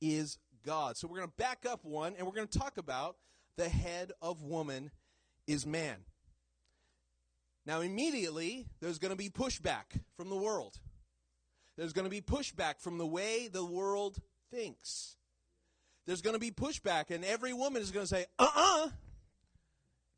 [0.00, 0.96] is God.
[0.96, 3.16] So we're going to back up one and we're going to talk about
[3.56, 4.92] the head of woman
[5.46, 5.96] is man.
[7.66, 10.78] Now immediately there's going to be pushback from the world.
[11.76, 14.18] There's going to be pushback from the way the world
[14.50, 15.16] thinks.
[16.06, 18.90] There's going to be pushback and every woman is going to say, "Uh-uh.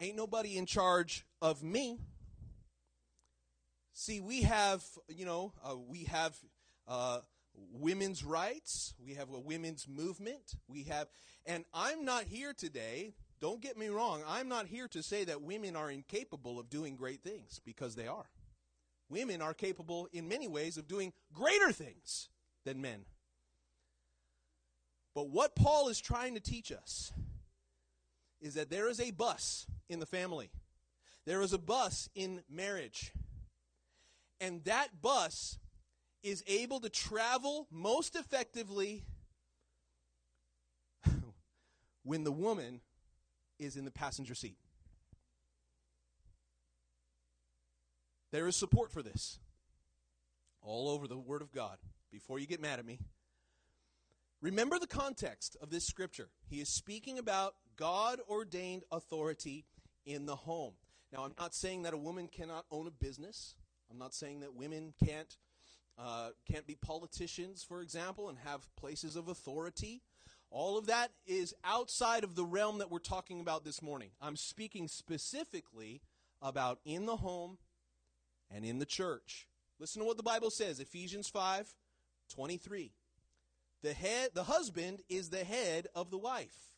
[0.01, 1.99] Ain't nobody in charge of me."
[3.93, 6.37] See, we have, you know, uh, we have
[6.87, 7.21] uh,
[7.73, 8.93] women's rights.
[9.03, 10.55] We have a women's movement.
[10.69, 11.09] We have,
[11.47, 13.15] and I'm not here today.
[13.41, 14.23] Don't get me wrong.
[14.27, 18.07] I'm not here to say that women are incapable of doing great things because they
[18.07, 18.31] are.
[19.09, 22.29] Women are capable in many ways of doing greater things
[22.65, 23.05] than men.
[25.15, 27.13] But what Paul is trying to teach us
[28.41, 30.51] is that there is a bus in the family.
[31.25, 33.13] There is a bus in marriage.
[34.41, 35.59] And that bus
[36.23, 39.05] is able to travel most effectively
[42.03, 42.81] when the woman
[43.59, 44.57] is in the passenger seat.
[48.33, 49.39] There is support for this
[50.61, 51.79] all over the Word of God.
[52.11, 52.99] Before you get mad at me,
[54.41, 56.29] remember the context of this scripture.
[56.49, 59.65] He is speaking about God ordained authority
[60.05, 60.75] in the home.
[61.13, 63.55] Now, I'm not saying that a woman cannot own a business.
[63.91, 65.37] I'm not saying that women can't
[65.99, 70.03] uh, can't be politicians, for example, and have places of authority.
[70.51, 74.11] All of that is outside of the realm that we're talking about this morning.
[74.21, 76.03] I'm speaking specifically
[76.41, 77.59] about in the home
[78.51, 79.49] and in the church.
[79.79, 81.75] Listen to what the Bible says, Ephesians 5
[82.33, 82.93] 23.
[83.83, 86.73] The head the husband is the head of the wife.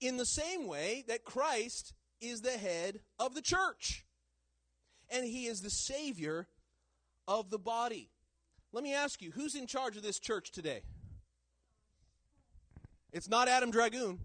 [0.00, 4.04] In the same way that Christ is the head of the church.
[5.10, 6.48] And he is the savior
[7.28, 8.10] of the body.
[8.72, 10.82] Let me ask you, who's in charge of this church today?
[13.12, 14.20] It's not Adam Dragoon.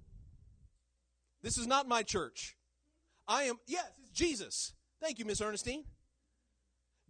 [1.41, 2.55] This is not my church.
[3.27, 4.73] I am, yes, it's Jesus.
[5.01, 5.83] Thank you, Miss Ernestine.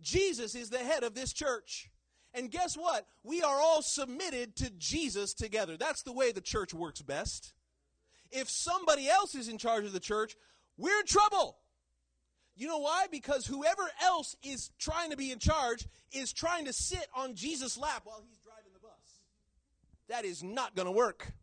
[0.01, 1.89] Jesus is the head of this church.
[2.33, 3.05] And guess what?
[3.23, 5.75] We are all submitted to Jesus together.
[5.77, 7.53] That's the way the church works best.
[8.31, 10.35] If somebody else is in charge of the church,
[10.77, 11.57] we're in trouble.
[12.55, 13.07] You know why?
[13.11, 17.77] Because whoever else is trying to be in charge is trying to sit on Jesus'
[17.77, 18.91] lap while he's driving the bus.
[20.07, 21.33] That is not going to work.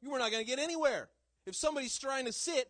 [0.00, 1.08] You are not going to get anywhere
[1.46, 2.68] if somebody's trying to sit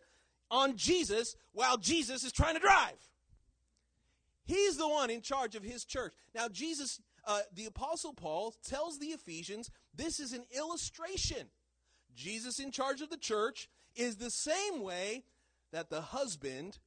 [0.50, 3.10] on Jesus while Jesus is trying to drive.
[4.44, 6.14] He's the one in charge of his church.
[6.34, 11.48] Now, Jesus, uh, the Apostle Paul, tells the Ephesians this is an illustration.
[12.14, 15.24] Jesus in charge of the church is the same way
[15.72, 16.78] that the husband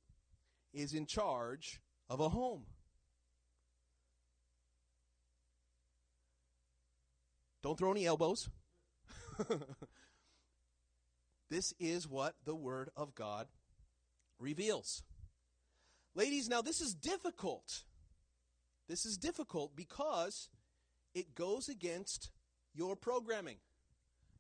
[0.74, 2.64] is in charge of a home.
[7.62, 8.50] Don't throw any elbows.
[11.50, 13.48] this is what the Word of God
[14.40, 15.04] reveals.
[16.16, 17.84] Ladies, now this is difficult.
[18.88, 20.50] This is difficult because
[21.14, 22.32] it goes against
[22.74, 23.58] your programming.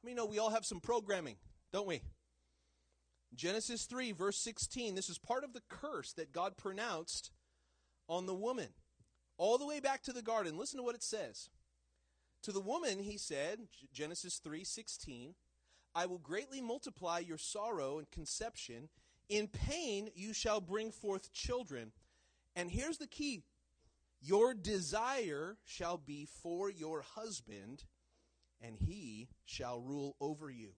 [0.01, 1.35] I mean, no, we all have some programming,
[1.71, 2.01] don't we?
[3.35, 7.31] Genesis 3, verse 16, this is part of the curse that God pronounced
[8.07, 8.69] on the woman.
[9.37, 10.57] All the way back to the garden.
[10.57, 11.49] Listen to what it says.
[12.43, 13.59] To the woman, he said,
[13.93, 15.35] Genesis 3 16,
[15.99, 18.87] I will greatly multiply your sorrow and conception.
[19.27, 21.91] In pain you shall bring forth children.
[22.55, 23.43] And here's the key
[24.21, 27.83] your desire shall be for your husband,
[28.61, 30.69] and he shall rule over you.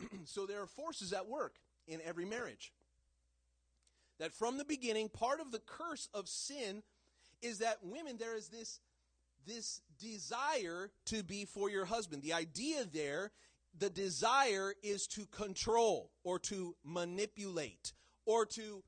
[0.26, 1.54] so there are forces at work
[1.88, 2.74] in every marriage.
[4.18, 6.82] That from the beginning, part of the curse of sin
[7.40, 8.80] is that women, there is this,
[9.46, 12.22] this desire to be for your husband.
[12.22, 13.32] The idea there,
[13.78, 17.92] the desire is to control or to manipulate
[18.26, 18.82] or to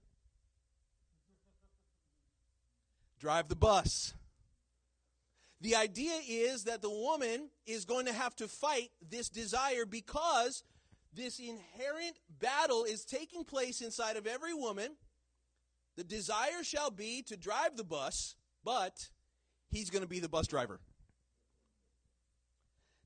[3.19, 4.15] drive the bus.
[5.61, 10.63] The idea is that the woman is going to have to fight this desire because
[11.15, 14.97] this inherent battle is taking place inside of every woman.
[15.97, 19.09] The desire shall be to drive the bus, but
[19.71, 20.81] he's going to be the bus driver.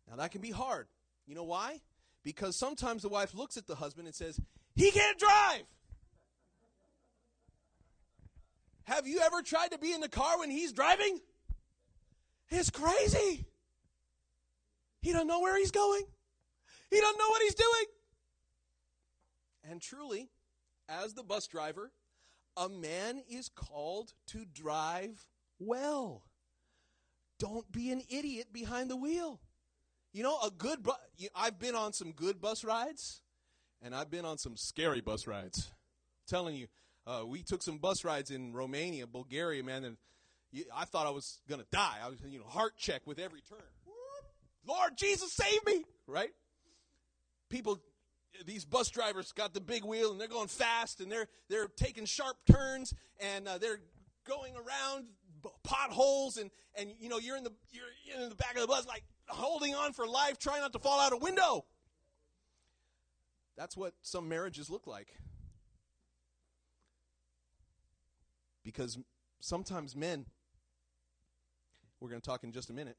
[0.08, 0.88] Now, that can be hard.
[1.28, 1.82] You know why?
[2.24, 4.40] Because sometimes the wife looks at the husband and says,
[4.74, 5.62] He can't drive.
[8.84, 11.20] Have you ever tried to be in the car when he's driving?
[12.48, 13.44] It's crazy.
[15.02, 16.02] He don't know where he's going.
[16.90, 17.84] He don't know what he's doing.
[19.70, 20.30] And truly,
[20.88, 21.92] as the bus driver,
[22.56, 25.26] a man is called to drive
[25.58, 26.24] well.
[27.38, 29.40] Don't be an idiot behind the wheel.
[30.12, 33.22] You know, a good bu- you- I've been on some good bus rides
[33.82, 35.70] and I've been on some scary bus rides.
[36.26, 36.66] telling you,
[37.06, 39.96] uh, we took some bus rides in Romania, Bulgaria, man, and
[40.74, 41.96] I thought I was going to die.
[42.02, 43.62] I was, you know, heart check with every turn.
[44.66, 45.84] Lord Jesus, save me!
[46.06, 46.34] Right?
[47.48, 47.78] People,
[48.44, 52.04] these bus drivers got the big wheel and they're going fast and they're they're taking
[52.04, 53.80] sharp turns and uh, they're
[54.26, 55.06] going around
[55.64, 57.86] potholes and and you know you're in the you're
[58.22, 61.00] in the back of the bus like holding on for life, trying not to fall
[61.00, 61.64] out a window.
[63.56, 65.08] That's what some marriages look like.
[68.64, 68.98] Because
[69.40, 70.26] sometimes men,
[72.00, 72.96] we're going to talk in just a minute,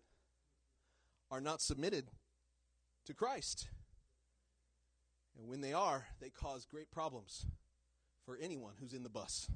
[1.32, 2.10] are not submitted
[3.06, 3.68] to Christ.
[5.38, 7.46] And when they are, they cause great problems
[8.26, 9.50] for anyone who's in the bus.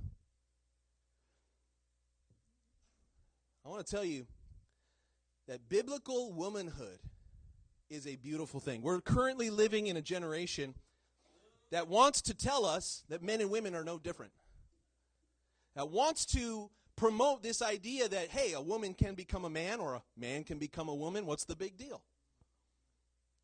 [3.66, 4.26] I want to tell you
[5.48, 7.00] that biblical womanhood
[7.90, 8.82] is a beautiful thing.
[8.82, 10.74] We're currently living in a generation
[11.72, 14.32] that wants to tell us that men and women are no different.
[15.76, 19.96] That wants to promote this idea that, hey, a woman can become a man or
[19.96, 21.26] a man can become a woman.
[21.26, 22.04] What's the big deal?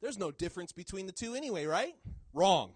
[0.02, 1.95] There's no difference between the two anyway, right?
[2.34, 2.72] Wrong.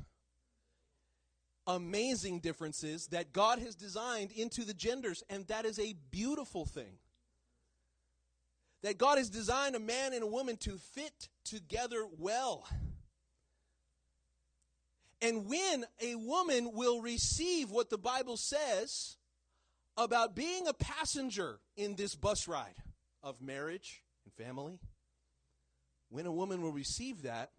[1.66, 6.98] Amazing differences that God has designed into the genders, and that is a beautiful thing.
[8.84, 12.68] That God has designed a man and a woman to fit together well.
[15.22, 19.16] And when a woman will receive what the Bible says
[19.96, 22.76] about being a passenger in this bus ride
[23.24, 24.80] of marriage and family,
[26.10, 27.52] when a woman will receive that,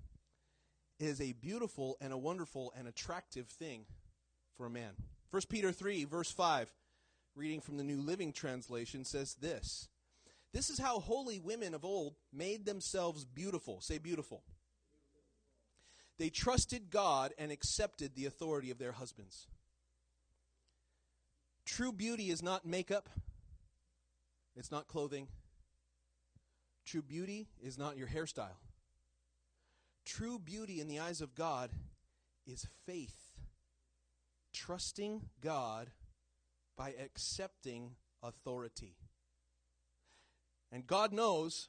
[1.01, 3.85] is a beautiful and a wonderful and attractive thing
[4.57, 4.93] for a man.
[5.31, 6.73] 1 Peter 3, verse 5,
[7.35, 9.89] reading from the New Living Translation, says this
[10.55, 13.81] This is how holy women of old made themselves beautiful.
[13.81, 14.45] Say beautiful.
[16.17, 19.49] They trusted God and accepted the authority of their husbands.
[21.67, 23.09] True beauty is not makeup,
[24.55, 25.27] it's not clothing.
[26.87, 28.61] True beauty is not your hairstyle.
[30.05, 31.71] True beauty in the eyes of God
[32.47, 33.33] is faith.
[34.53, 35.91] Trusting God
[36.77, 38.95] by accepting authority.
[40.73, 41.69] And God knows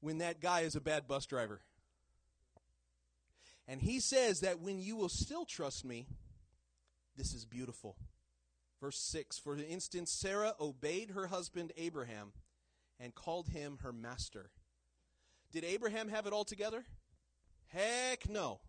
[0.00, 1.60] when that guy is a bad bus driver.
[3.66, 6.06] And he says that when you will still trust me,
[7.16, 7.96] this is beautiful.
[8.80, 12.32] Verse 6 For instance, Sarah obeyed her husband Abraham
[13.00, 14.50] and called him her master.
[15.52, 16.84] Did Abraham have it all together?
[17.68, 18.60] Heck no.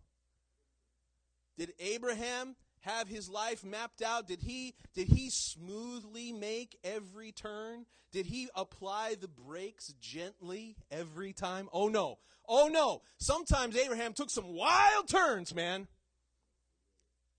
[1.56, 4.26] Did Abraham have his life mapped out?
[4.26, 7.86] Did he did he smoothly make every turn?
[8.12, 11.68] Did he apply the brakes gently every time?
[11.72, 12.18] Oh no.
[12.48, 13.02] Oh no.
[13.18, 15.86] Sometimes Abraham took some wild turns, man.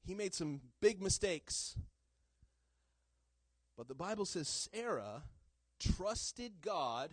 [0.06, 1.76] He made some big mistakes.
[3.78, 5.24] But the Bible says Sarah
[5.80, 7.12] trusted God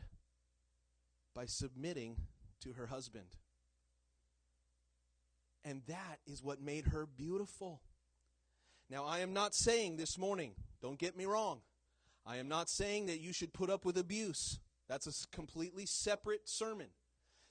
[1.35, 2.16] by submitting
[2.61, 3.37] to her husband.
[5.64, 7.81] And that is what made her beautiful.
[8.91, 11.61] Now, I am not saying this morning, don't get me wrong,
[12.24, 14.61] I am not saying that you should put up with abuse.
[14.89, 16.89] That's a completely separate sermon.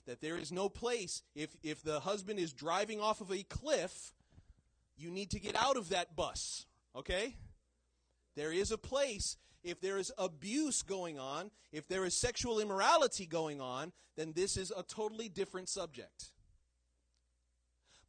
[0.08, 4.14] That there is no place, if, if the husband is driving off of a cliff,
[4.96, 6.66] you need to get out of that bus,
[6.96, 7.36] okay?
[8.36, 9.38] There is a place.
[9.64, 14.58] If there is abuse going on, if there is sexual immorality going on, then this
[14.58, 16.32] is a totally different subject.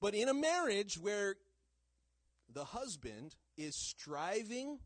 [0.00, 1.36] But in a marriage where
[2.52, 4.78] the husband is striving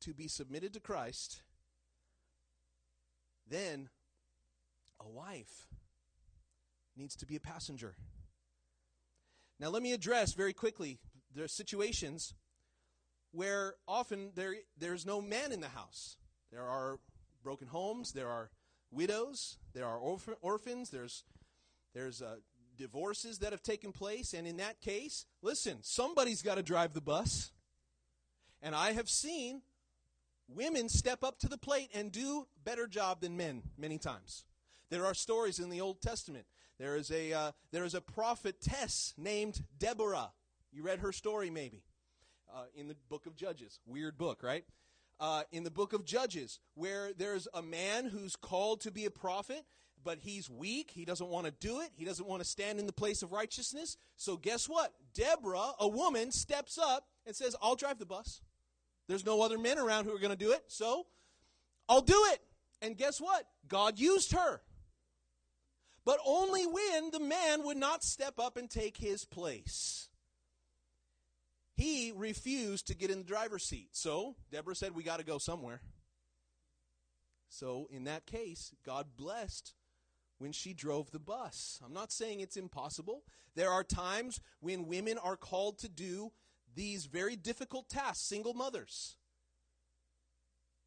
[0.00, 1.42] to be submitted to Christ,
[3.48, 3.88] then
[4.98, 5.68] a wife
[6.96, 7.96] needs to be a passenger.
[9.58, 10.98] Now, let me address very quickly
[11.34, 12.34] there are situations
[13.32, 16.16] where often there, there's no man in the house.
[16.50, 16.98] There are
[17.42, 18.50] broken homes, there are
[18.90, 21.24] widows, there are orph- orphans, there's
[21.94, 22.36] there's uh,
[22.80, 27.00] divorces that have taken place, and in that case, listen, somebody's got to drive the
[27.00, 27.52] bus.
[28.62, 29.62] And I have seen
[30.48, 34.44] women step up to the plate and do better job than men many times.
[34.90, 36.46] There are stories in the Old Testament.
[36.78, 40.32] There is a uh, there is a prophetess named Deborah.
[40.72, 41.84] You read her story maybe
[42.52, 43.78] uh, in the book of Judges.
[43.86, 44.64] Weird book, right?
[45.20, 49.10] Uh, in the book of Judges, where there's a man who's called to be a
[49.10, 49.66] prophet,
[50.04, 50.90] but he's weak.
[50.92, 51.90] He doesn't want to do it.
[51.94, 53.96] He doesn't want to stand in the place of righteousness.
[54.16, 54.92] So guess what?
[55.14, 58.40] Deborah, a woman, steps up and says, "I'll drive the bus."
[59.06, 61.06] There's no other men around who are going to do it, so
[61.88, 62.40] I'll do it.
[62.80, 63.46] And guess what?
[63.66, 64.62] God used her.
[66.04, 70.08] But only when the man would not step up and take his place.
[71.74, 73.88] He refused to get in the driver's seat.
[73.92, 75.80] So Deborah said, We got to go somewhere.
[77.48, 79.74] So in that case, God blessed
[80.40, 81.78] when she drove the bus.
[81.84, 83.24] I'm not saying it's impossible.
[83.54, 86.32] There are times when women are called to do
[86.74, 88.24] these very difficult tasks.
[88.24, 89.16] Single mothers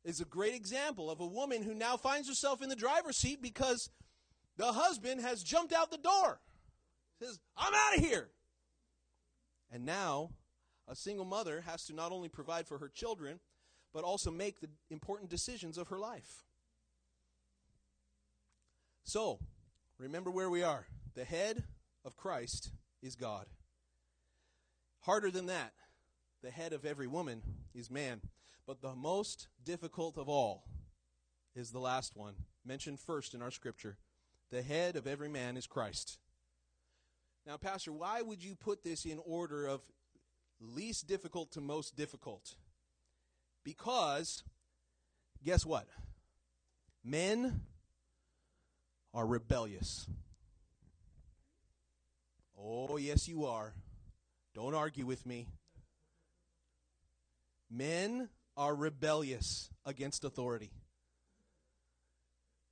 [0.03, 3.43] is a great example of a woman who now finds herself in the driver's seat
[3.43, 3.91] because
[4.57, 6.39] the husband has jumped out the door.
[7.19, 8.29] Says, I'm out of here.
[9.71, 10.31] And now
[10.87, 13.39] a single mother has to not only provide for her children,
[13.93, 16.43] but also make the important decisions of her life.
[19.03, 19.39] So,
[19.97, 20.87] remember where we are.
[21.15, 21.63] The head
[22.05, 23.45] of Christ is God.
[25.01, 25.73] Harder than that,
[26.41, 27.41] the head of every woman
[27.75, 28.21] is man.
[28.65, 30.63] But the most difficult of all
[31.55, 32.35] is the last one,
[32.65, 33.97] mentioned first in our scripture.
[34.49, 36.19] The head of every man is Christ.
[37.45, 39.81] Now, Pastor, why would you put this in order of
[40.61, 42.55] least difficult to most difficult?
[43.65, 44.43] Because,
[45.43, 45.87] guess what?
[47.03, 47.61] Men
[49.13, 50.07] are rebellious.
[52.57, 53.73] Oh, yes, you are.
[54.55, 55.47] Don't argue with me.
[57.69, 60.71] Men are rebellious against authority.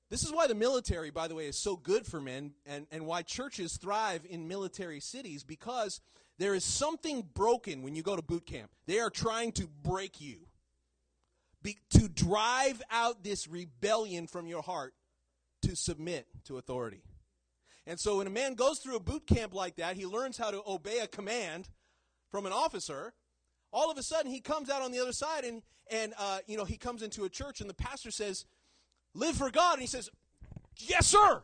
[0.09, 3.05] This is why the military, by the way, is so good for men and, and
[3.05, 6.01] why churches thrive in military cities because
[6.37, 8.71] there is something broken when you go to boot camp.
[8.87, 10.39] They are trying to break you,
[11.63, 14.93] Be, to drive out this rebellion from your heart
[15.61, 17.01] to submit to authority.
[17.87, 20.51] And so when a man goes through a boot camp like that, he learns how
[20.51, 21.69] to obey a command
[22.29, 23.13] from an officer.
[23.73, 26.57] All of a sudden, he comes out on the other side and, and uh, you
[26.57, 28.45] know, he comes into a church and the pastor says,
[29.13, 29.73] live for God.
[29.73, 30.09] And he says,
[30.77, 31.41] yes, sir.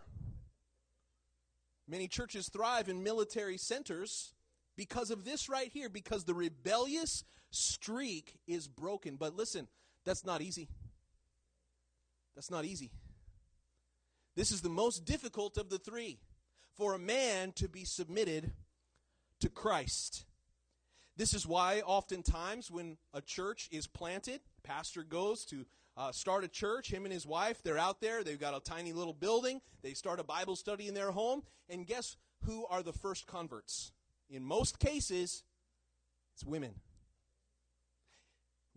[1.88, 4.34] Many churches thrive in military centers
[4.76, 9.15] because of this right here, because the rebellious streak is broken.
[9.15, 9.68] But listen,
[10.05, 10.68] that's not easy.
[12.36, 12.91] That's not easy.
[14.38, 16.20] This is the most difficult of the three
[16.76, 18.52] for a man to be submitted
[19.40, 20.26] to Christ.
[21.16, 25.66] This is why, oftentimes, when a church is planted, pastor goes to
[25.98, 26.92] uh, start a church.
[26.92, 28.24] Him and his wife, they're out there.
[28.24, 29.60] They've got a tiny little building.
[29.82, 31.42] They start a Bible study in their home.
[31.68, 33.92] And guess who are the first converts?
[34.30, 35.46] In most cases,
[36.36, 36.76] it's women.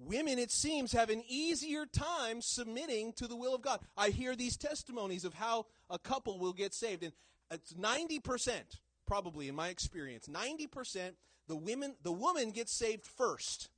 [0.06, 3.80] Women, it seems, have an easier time submitting to the will of God.
[3.98, 7.12] I hear these testimonies of how a couple will get saved, and
[7.50, 8.52] it's 90%,
[9.06, 11.12] probably in my experience, 90%
[11.48, 13.68] the women the woman gets saved first.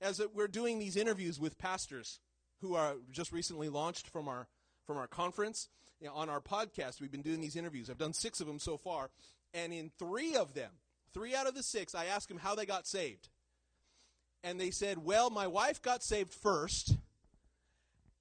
[0.00, 2.18] As we're doing these interviews with pastors
[2.62, 4.48] who are just recently launched from our
[4.86, 5.68] from our conference
[6.00, 7.90] you know, on our podcast, we've been doing these interviews.
[7.90, 9.10] I've done six of them so far,
[9.52, 10.70] and in three of them,
[11.12, 13.28] three out of the six, I asked them how they got saved
[14.46, 16.96] and they said, Well, my wife got saved first,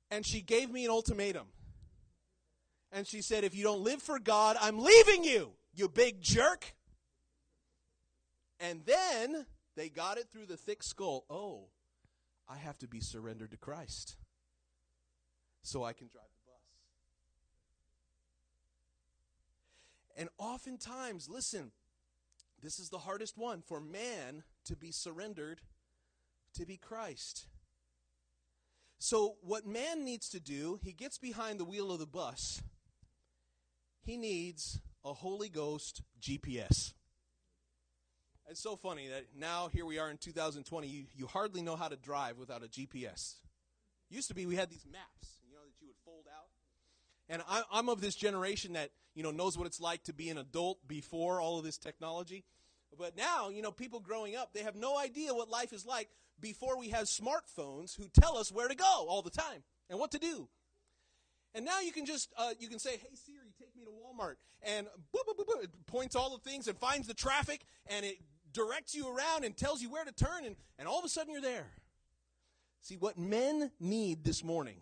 [0.10, 1.46] and she gave me an ultimatum.
[2.92, 6.74] And she said, If you don't live for God, I'm leaving you, you big jerk.
[8.60, 9.46] And then
[9.76, 11.26] they got it through the thick skull.
[11.30, 11.68] Oh,
[12.50, 14.16] I have to be surrendered to Christ
[15.62, 16.62] so I can drive the bus.
[20.18, 21.72] And oftentimes, listen,
[22.64, 25.62] this is the hardest one for man to be surrendered
[26.56, 27.48] to be Christ.
[28.98, 32.62] So, what man needs to do, he gets behind the wheel of the bus.
[34.02, 36.94] He needs a Holy Ghost GPS.
[38.50, 41.88] It's so funny that now, here we are in 2020, you, you hardly know how
[41.88, 43.36] to drive without a GPS.
[44.10, 46.50] Used to be, we had these maps, you know, that you would fold out.
[47.28, 50.30] And I, I'm of this generation that, you know, knows what it's like to be
[50.30, 52.46] an adult before all of this technology.
[52.98, 56.10] But now, you know, people growing up, they have no idea what life is like
[56.40, 60.12] before we have smartphones who tell us where to go all the time and what
[60.12, 60.48] to do.
[61.54, 64.36] And now you can just uh, you can say, "Hey Siri, take me to Walmart,"
[64.62, 68.06] and boop, boop, boop, boop, it points all the things and finds the traffic, and
[68.06, 68.18] it
[68.52, 71.32] directs you around and tells you where to turn, and, and all of a sudden
[71.32, 71.68] you're there.
[72.82, 74.78] See what men need this morning.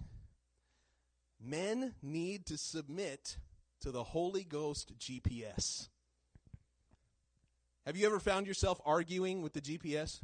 [1.39, 3.37] Men need to submit
[3.81, 5.89] to the Holy Ghost GPS.
[7.85, 10.21] Have you ever found yourself arguing with the GPS?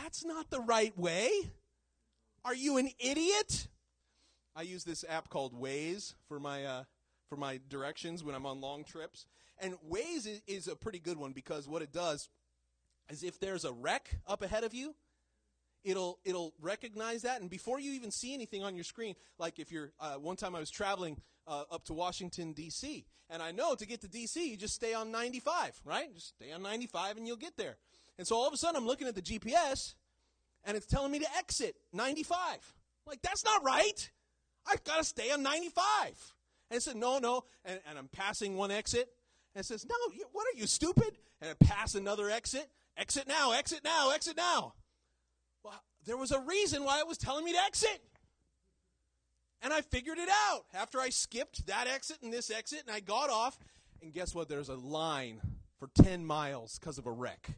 [0.00, 1.30] That's not the right way.
[2.44, 3.68] Are you an idiot?
[4.54, 6.84] I use this app called Waze for my uh,
[7.28, 9.26] for my directions when I'm on long trips.
[9.58, 12.28] And Waze is, is a pretty good one because what it does
[13.08, 14.94] is if there's a wreck up ahead of you,
[15.84, 19.72] it'll it'll recognize that and before you even see anything on your screen like if
[19.72, 23.74] you're uh, one time i was traveling uh, up to washington d.c and i know
[23.74, 27.26] to get to d.c you just stay on 95 right just stay on 95 and
[27.26, 27.76] you'll get there
[28.18, 29.94] and so all of a sudden i'm looking at the gps
[30.64, 32.38] and it's telling me to exit 95
[33.06, 34.10] like that's not right
[34.70, 35.84] i've got to stay on 95
[36.70, 39.08] and it said no no and, and i'm passing one exit
[39.54, 39.94] and it says no
[40.32, 44.74] what are you stupid and i pass another exit exit now exit now exit now
[45.64, 48.00] well, there was a reason why it was telling me to exit.
[49.62, 53.00] And I figured it out after I skipped that exit and this exit, and I
[53.00, 53.58] got off.
[54.02, 54.48] And guess what?
[54.48, 55.40] There's a line
[55.78, 57.50] for 10 miles because of a wreck.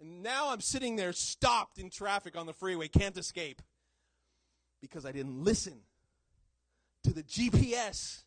[0.00, 3.62] And now I'm sitting there stopped in traffic on the freeway, can't escape
[4.80, 5.80] because I didn't listen
[7.04, 8.22] to the GPS.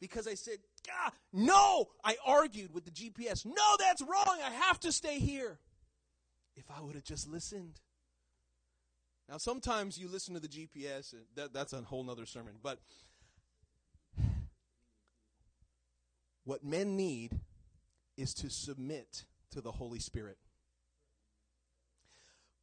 [0.00, 0.58] Because I said,
[0.90, 3.46] ah, no, I argued with the GPS.
[3.46, 4.38] No, that's wrong.
[4.44, 5.58] I have to stay here.
[6.56, 7.80] If I would have just listened.
[9.28, 12.54] Now, sometimes you listen to the GPS, and that, that's a whole nother sermon.
[12.60, 12.80] But
[16.44, 17.38] what men need
[18.16, 20.38] is to submit to the Holy Spirit.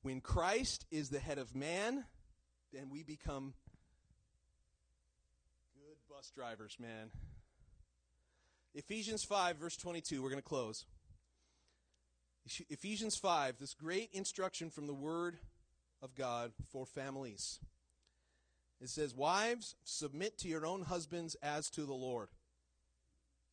[0.10, 2.04] When Christ is the head of man,
[2.74, 3.54] then we become
[5.76, 7.12] good bus drivers, man.
[8.74, 10.86] Ephesians 5, verse 22, we're going to close.
[12.72, 15.38] Ephesians 5, this great instruction from the Word
[16.02, 17.60] of God for families.
[18.82, 22.30] It says, Wives, submit to your own husbands as to the Lord.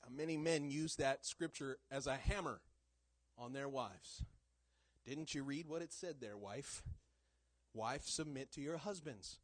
[0.02, 2.62] Now, many men use that scripture as a hammer
[3.36, 4.24] on their wives.
[5.07, 6.82] Didn't you read what it said there, wife?
[7.72, 9.38] Wife, submit to your husbands.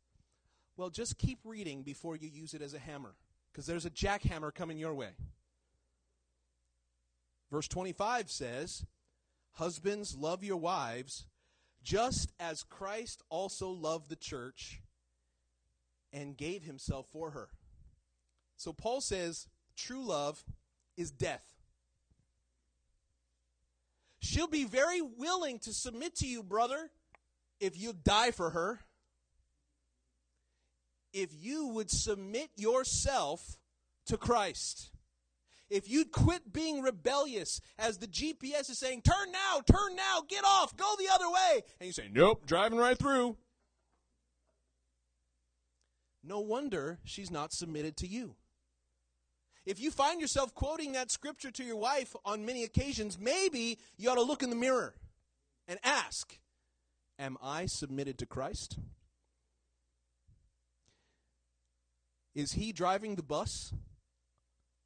[0.76, 3.14] Well, just keep reading before you use it as a hammer,
[3.52, 5.10] because there's a jackhammer coming your way.
[7.50, 8.86] Verse 25 says,
[9.52, 11.26] Husbands, love your wives
[11.82, 14.80] just as Christ also loved the church
[16.12, 17.48] and gave himself for her.
[18.56, 20.44] So Paul says true love
[20.96, 21.44] is death.
[24.22, 26.90] She'll be very willing to submit to you, brother,
[27.60, 28.80] if you die for her.
[31.12, 33.58] If you would submit yourself
[34.06, 34.92] to Christ
[35.72, 40.44] if you'd quit being rebellious as the GPS is saying, turn now, turn now, get
[40.44, 43.38] off, go the other way, and you say, nope, driving right through,
[46.22, 48.36] no wonder she's not submitted to you.
[49.64, 54.10] If you find yourself quoting that scripture to your wife on many occasions, maybe you
[54.10, 54.94] ought to look in the mirror
[55.68, 56.38] and ask,
[57.18, 58.78] Am I submitted to Christ?
[62.34, 63.72] Is he driving the bus?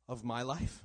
[0.09, 0.83] of my life?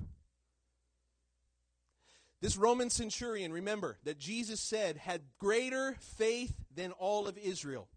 [2.42, 7.88] This Roman centurion, remember, that Jesus said had greater faith than all of Israel.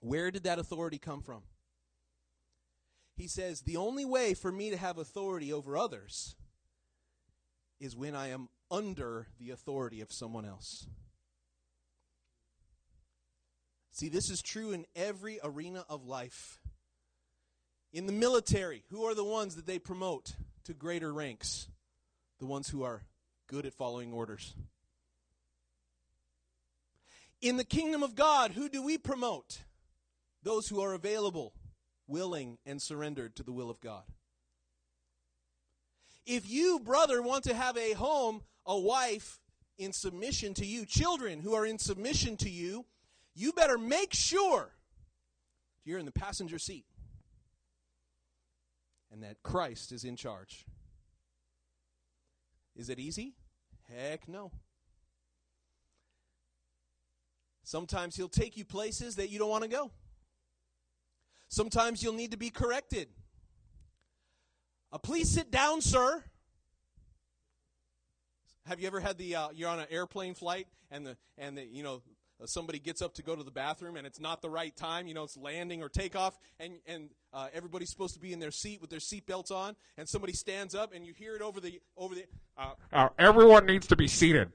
[0.00, 1.42] Where did that authority come from?
[3.16, 6.36] He says, The only way for me to have authority over others
[7.80, 10.86] is when I am under the authority of someone else.
[13.92, 16.58] See, this is true in every arena of life.
[17.92, 21.68] In the military, who are the ones that they promote to greater ranks?
[22.38, 23.04] The ones who are
[23.46, 24.54] good at following orders.
[27.40, 29.60] In the kingdom of God, who do we promote?
[30.42, 31.54] Those who are available,
[32.06, 34.04] willing, and surrendered to the will of God.
[36.24, 39.40] If you, brother, want to have a home, a wife
[39.78, 42.84] in submission to you, children who are in submission to you,
[43.34, 44.70] you better make sure
[45.84, 46.84] you're in the passenger seat
[49.12, 50.64] and that Christ is in charge.
[52.74, 53.34] Is it easy?
[53.94, 54.50] Heck no.
[57.62, 59.90] Sometimes he'll take you places that you don't want to go.
[61.48, 63.08] Sometimes you'll need to be corrected.
[64.92, 66.24] Uh, please sit down, sir.
[68.66, 71.64] Have you ever had the uh, you're on an airplane flight and the and the
[71.64, 72.02] you know
[72.44, 75.06] somebody gets up to go to the bathroom and it's not the right time.
[75.06, 78.50] You know, it's landing or takeoff, and and uh, everybody's supposed to be in their
[78.50, 81.80] seat with their seatbelts on, and somebody stands up, and you hear it over the
[81.96, 82.24] over the.
[82.58, 84.50] Uh, Uh, everyone needs to be seated.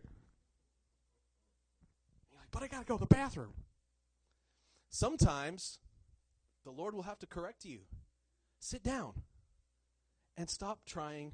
[2.35, 3.53] like, but I gotta go to the bathroom.
[4.89, 5.79] Sometimes,
[6.63, 7.79] the Lord will have to correct you.
[8.59, 9.13] Sit down,
[10.37, 11.33] and stop trying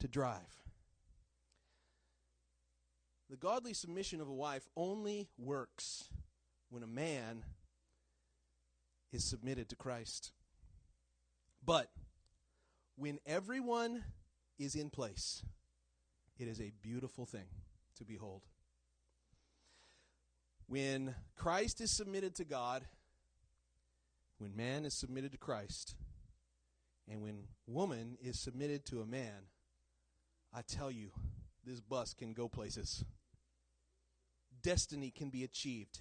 [0.00, 0.64] to drive.
[3.28, 6.08] The godly submission of a wife only works
[6.68, 7.44] when a man
[9.12, 10.32] is submitted to Christ.
[11.64, 11.90] But
[12.96, 14.04] when everyone
[14.58, 15.42] is in place,
[16.38, 17.48] it is a beautiful thing
[17.96, 18.42] to behold.
[20.68, 22.84] When Christ is submitted to God,
[24.38, 25.94] when man is submitted to Christ,
[27.08, 29.48] and when woman is submitted to a man,
[30.52, 31.10] I tell you,
[31.64, 33.04] this bus can go places.
[34.62, 36.00] Destiny can be achieved.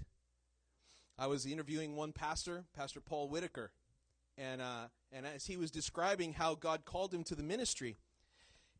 [1.17, 3.71] I was interviewing one pastor, Pastor Paul Whitaker,
[4.37, 7.97] and uh, and as he was describing how God called him to the ministry,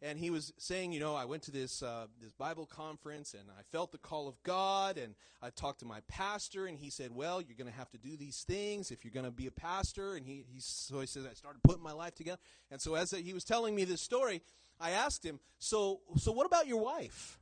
[0.01, 3.49] and he was saying, you know, I went to this uh, this Bible conference and
[3.49, 7.11] I felt the call of God, and I talked to my pastor, and he said,
[7.13, 9.51] well, you're going to have to do these things if you're going to be a
[9.51, 12.39] pastor, and he, he so he says I started putting my life together,
[12.71, 14.41] and so as he was telling me this story,
[14.79, 17.39] I asked him, so so what about your wife?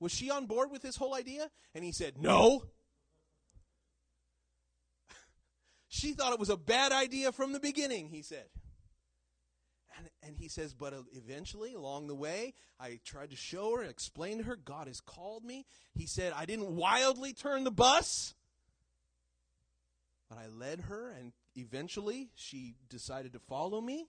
[0.00, 1.48] Was she on board with this whole idea?
[1.76, 2.64] And he said, no.
[5.88, 8.46] she thought it was a bad idea from the beginning, he said.
[9.96, 13.82] And, and he says, but uh, eventually, along the way, I tried to show her
[13.82, 15.66] explain to her, God has called me.
[15.94, 18.34] He said, I didn't wildly turn the bus,
[20.28, 24.08] but I led her, and eventually she decided to follow me.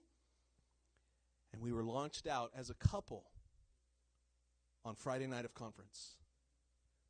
[1.52, 3.24] And we were launched out as a couple
[4.84, 6.16] on Friday night of conference.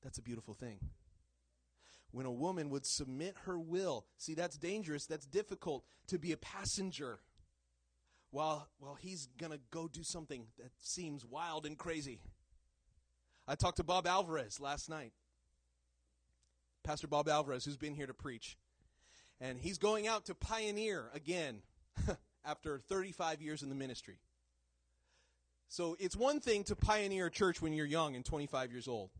[0.02, 0.78] That's a beautiful thing.
[2.10, 6.36] When a woman would submit her will, see, that's dangerous, that's difficult to be a
[6.36, 7.20] passenger
[8.34, 12.18] while, while he's going to go do something that seems wild and crazy.
[13.46, 15.12] I talked to Bob Alvarez last night.
[16.82, 18.58] Pastor Bob Alvarez, who's been here to preach.
[19.40, 21.62] And he's going out to pioneer again
[22.44, 24.18] after 35 years in the ministry.
[25.68, 29.10] So it's one thing to pioneer a church when you're young and 25 years old.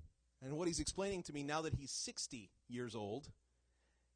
[0.42, 3.28] And what he's explaining to me now that he's 60 years old,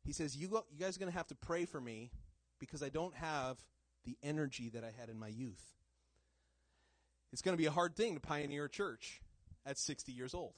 [0.04, 2.10] he says, You, go, you guys are going to have to pray for me
[2.58, 3.58] because I don't have
[4.04, 5.62] the energy that I had in my youth.
[7.32, 9.20] It's going to be a hard thing to pioneer a church
[9.66, 10.54] at 60 years old.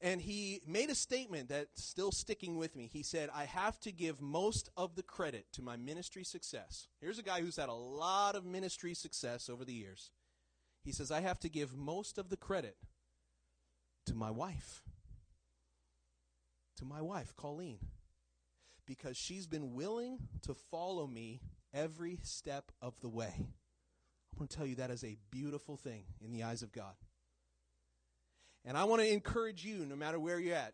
[0.00, 2.90] And he made a statement that's still sticking with me.
[2.92, 6.88] He said, I have to give most of the credit to my ministry success.
[7.00, 10.10] Here's a guy who's had a lot of ministry success over the years.
[10.82, 12.76] He says, I have to give most of the credit
[14.06, 14.82] to my wife.
[16.78, 17.78] To my wife, Colleen.
[18.86, 21.40] Because she's been willing to follow me
[21.74, 23.34] every step of the way.
[23.36, 26.94] I want to tell you that is a beautiful thing in the eyes of God.
[28.64, 30.72] And I want to encourage you, no matter where you're at,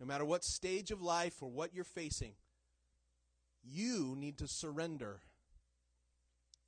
[0.00, 2.32] no matter what stage of life or what you're facing,
[3.62, 5.20] you need to surrender.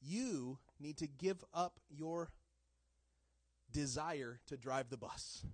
[0.00, 2.30] You need to give up your
[3.72, 5.44] desire to drive the bus.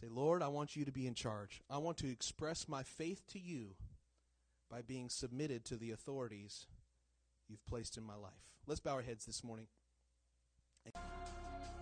[0.00, 1.62] Say, Lord, I want you to be in charge.
[1.70, 3.76] I want to express my faith to you
[4.70, 6.66] by being submitted to the authorities
[7.48, 8.32] you've placed in my life.
[8.66, 9.66] Let's bow our heads this morning.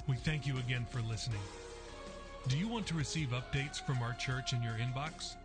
[0.09, 1.41] We thank you again for listening.
[2.49, 5.37] Do you want to receive updates from our church in your inbox?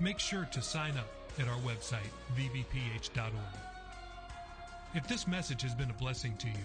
[0.00, 1.08] Make sure to sign up
[1.38, 3.32] at our website, vbph.org.
[4.94, 6.64] If this message has been a blessing to you,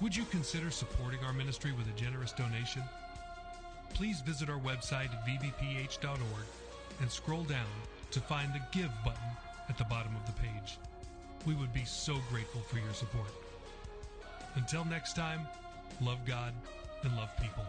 [0.00, 2.82] would you consider supporting our ministry with a generous donation?
[3.94, 6.46] Please visit our website at vbph.org
[7.00, 7.66] and scroll down
[8.12, 9.30] to find the Give button
[9.68, 10.78] at the bottom of the page.
[11.46, 13.30] We would be so grateful for your support.
[14.54, 15.46] Until next time,
[16.00, 16.52] love God
[17.02, 17.64] and love people.